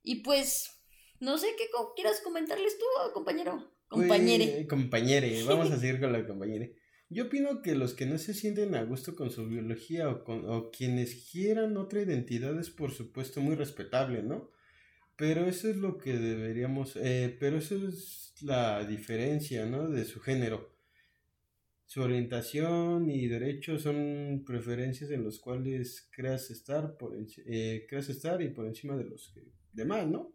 Y 0.04 0.21
pues, 0.23 0.71
no 1.19 1.38
sé 1.38 1.47
qué 1.58 1.65
co- 1.69 1.93
quieras 1.95 2.21
comentarles 2.21 2.78
tú, 2.80 2.86
compañero. 3.13 3.71
Compañere. 3.89 4.65
Compañere, 4.67 5.43
vamos 5.43 5.69
a 5.71 5.78
seguir 5.80 6.00
con 6.00 6.13
la 6.13 6.26
compañere. 6.26 6.76
Yo 7.10 7.26
opino 7.26 7.62
que 7.62 7.74
los 7.76 7.93
que 7.93 8.06
no 8.06 8.17
se 8.17 8.34
sienten 8.34 8.76
a 8.76 8.84
gusto 8.84 9.15
con 9.15 9.32
su 9.32 9.48
biología 9.48 10.10
o, 10.10 10.24
con, 10.24 10.50
o 10.50 10.72
quienes 10.72 11.30
quieran 11.32 11.78
otra 11.78 12.02
identidad 12.02 12.60
es 12.60 12.70
por 12.70 12.91
supuesto 12.91 13.39
muy 13.41 13.56
respetable, 13.56 14.24
¿no? 14.24 14.52
Pero 15.15 15.46
eso 15.46 15.70
es 15.70 15.78
lo 15.78 15.98
que 15.98 16.17
deberíamos, 16.17 16.96
eh, 16.98 17.36
pero 17.39 17.58
eso 17.58 17.76
es 17.88 18.34
la 18.41 18.84
diferencia, 18.86 19.65
¿no? 19.65 19.89
De 19.89 20.04
su 20.06 20.20
género. 20.20 20.76
Su 21.86 22.02
orientación 22.02 23.10
y 23.10 23.28
derechos 23.28 23.84
son 23.84 24.43
preferencias 24.46 25.10
en 25.10 25.24
los 25.24 25.39
cuales 25.39 26.10
creas 26.12 26.52
estar, 26.52 26.98
por, 26.98 27.15
eh, 27.46 27.86
creas 27.89 28.10
estar 28.10 28.41
y 28.41 28.50
por 28.50 28.67
encima 28.67 28.98
de 28.98 29.06
los 29.06 29.32
que- 29.34 29.48
demás, 29.72 30.06
¿no? 30.06 30.34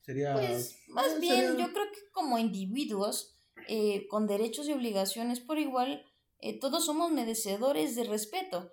Sería... 0.00 0.32
Pues 0.34 0.78
más 0.88 1.12
eh, 1.12 1.20
bien, 1.20 1.36
sería- 1.50 1.66
yo 1.66 1.72
creo 1.72 1.84
que 1.92 2.00
como 2.10 2.38
individuos 2.38 3.36
eh, 3.68 4.06
con 4.08 4.26
derechos 4.26 4.66
y 4.68 4.72
obligaciones 4.72 5.40
por 5.40 5.58
igual, 5.58 6.02
eh, 6.44 6.58
todos 6.60 6.84
somos 6.84 7.10
merecedores 7.10 7.96
de 7.96 8.04
respeto. 8.04 8.70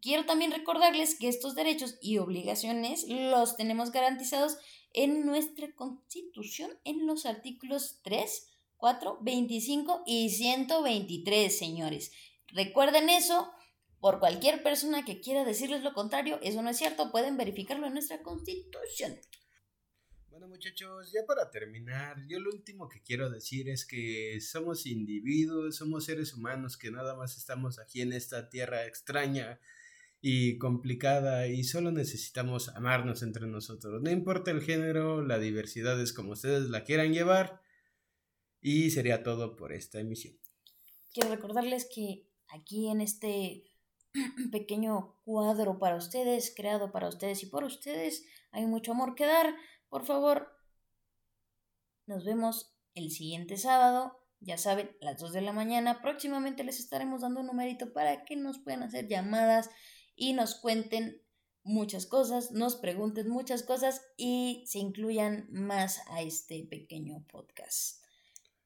Quiero 0.00 0.24
también 0.24 0.52
recordarles 0.52 1.18
que 1.18 1.26
estos 1.26 1.56
derechos 1.56 1.98
y 2.00 2.18
obligaciones 2.18 3.04
los 3.08 3.56
tenemos 3.56 3.90
garantizados 3.90 4.56
en 4.92 5.26
nuestra 5.26 5.74
Constitución 5.74 6.70
en 6.84 7.08
los 7.08 7.26
artículos 7.26 7.98
3, 8.04 8.46
4, 8.76 9.18
25 9.20 10.04
y 10.06 10.30
123, 10.30 11.58
señores. 11.58 12.12
Recuerden 12.46 13.10
eso, 13.10 13.50
por 13.98 14.20
cualquier 14.20 14.62
persona 14.62 15.04
que 15.04 15.20
quiera 15.20 15.44
decirles 15.44 15.82
lo 15.82 15.94
contrario, 15.94 16.38
eso 16.40 16.62
no 16.62 16.70
es 16.70 16.76
cierto, 16.76 17.10
pueden 17.10 17.36
verificarlo 17.36 17.88
en 17.88 17.94
nuestra 17.94 18.22
Constitución. 18.22 19.18
Bueno 20.38 20.54
muchachos, 20.54 21.10
ya 21.10 21.26
para 21.26 21.50
terminar, 21.50 22.24
yo 22.28 22.38
lo 22.38 22.50
último 22.50 22.88
que 22.88 23.02
quiero 23.02 23.28
decir 23.28 23.68
es 23.68 23.84
que 23.84 24.40
somos 24.40 24.86
individuos, 24.86 25.74
somos 25.74 26.04
seres 26.04 26.32
humanos 26.32 26.76
que 26.76 26.92
nada 26.92 27.16
más 27.16 27.36
estamos 27.36 27.80
aquí 27.80 28.02
en 28.02 28.12
esta 28.12 28.48
tierra 28.48 28.86
extraña 28.86 29.58
y 30.20 30.56
complicada 30.58 31.48
y 31.48 31.64
solo 31.64 31.90
necesitamos 31.90 32.68
amarnos 32.68 33.24
entre 33.24 33.48
nosotros. 33.48 34.00
No 34.00 34.12
importa 34.12 34.52
el 34.52 34.62
género, 34.62 35.22
la 35.22 35.40
diversidad 35.40 36.00
es 36.00 36.12
como 36.12 36.34
ustedes 36.34 36.70
la 36.70 36.84
quieran 36.84 37.12
llevar 37.12 37.60
y 38.60 38.92
sería 38.92 39.24
todo 39.24 39.56
por 39.56 39.72
esta 39.72 39.98
emisión. 39.98 40.38
Quiero 41.12 41.30
recordarles 41.30 41.88
que 41.92 42.28
aquí 42.46 42.88
en 42.88 43.00
este 43.00 43.64
pequeño 44.52 45.16
cuadro 45.24 45.80
para 45.80 45.96
ustedes, 45.96 46.54
creado 46.56 46.92
para 46.92 47.08
ustedes 47.08 47.42
y 47.42 47.46
por 47.46 47.64
ustedes, 47.64 48.24
hay 48.52 48.66
mucho 48.66 48.92
amor 48.92 49.16
que 49.16 49.26
dar. 49.26 49.52
Por 49.88 50.04
favor, 50.04 50.52
nos 52.06 52.24
vemos 52.24 52.74
el 52.94 53.10
siguiente 53.10 53.56
sábado. 53.56 54.18
Ya 54.40 54.56
saben, 54.56 54.96
a 55.02 55.06
las 55.06 55.20
2 55.20 55.32
de 55.32 55.40
la 55.40 55.52
mañana. 55.52 56.00
Próximamente 56.00 56.64
les 56.64 56.78
estaremos 56.78 57.22
dando 57.22 57.40
un 57.40 57.46
numerito 57.46 57.92
para 57.92 58.24
que 58.24 58.36
nos 58.36 58.58
puedan 58.58 58.82
hacer 58.82 59.08
llamadas 59.08 59.70
y 60.14 60.32
nos 60.32 60.54
cuenten 60.54 61.22
muchas 61.64 62.06
cosas, 62.06 62.50
nos 62.52 62.76
pregunten 62.76 63.28
muchas 63.28 63.62
cosas 63.62 64.02
y 64.16 64.64
se 64.66 64.78
incluyan 64.78 65.46
más 65.50 66.00
a 66.08 66.22
este 66.22 66.64
pequeño 66.64 67.24
podcast. 67.30 68.02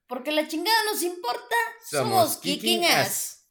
Porque 0.06 0.30
la 0.30 0.46
chingada 0.46 0.76
nos 0.90 1.02
importa. 1.02 1.56
Somos, 1.90 2.34
Somos 2.34 3.41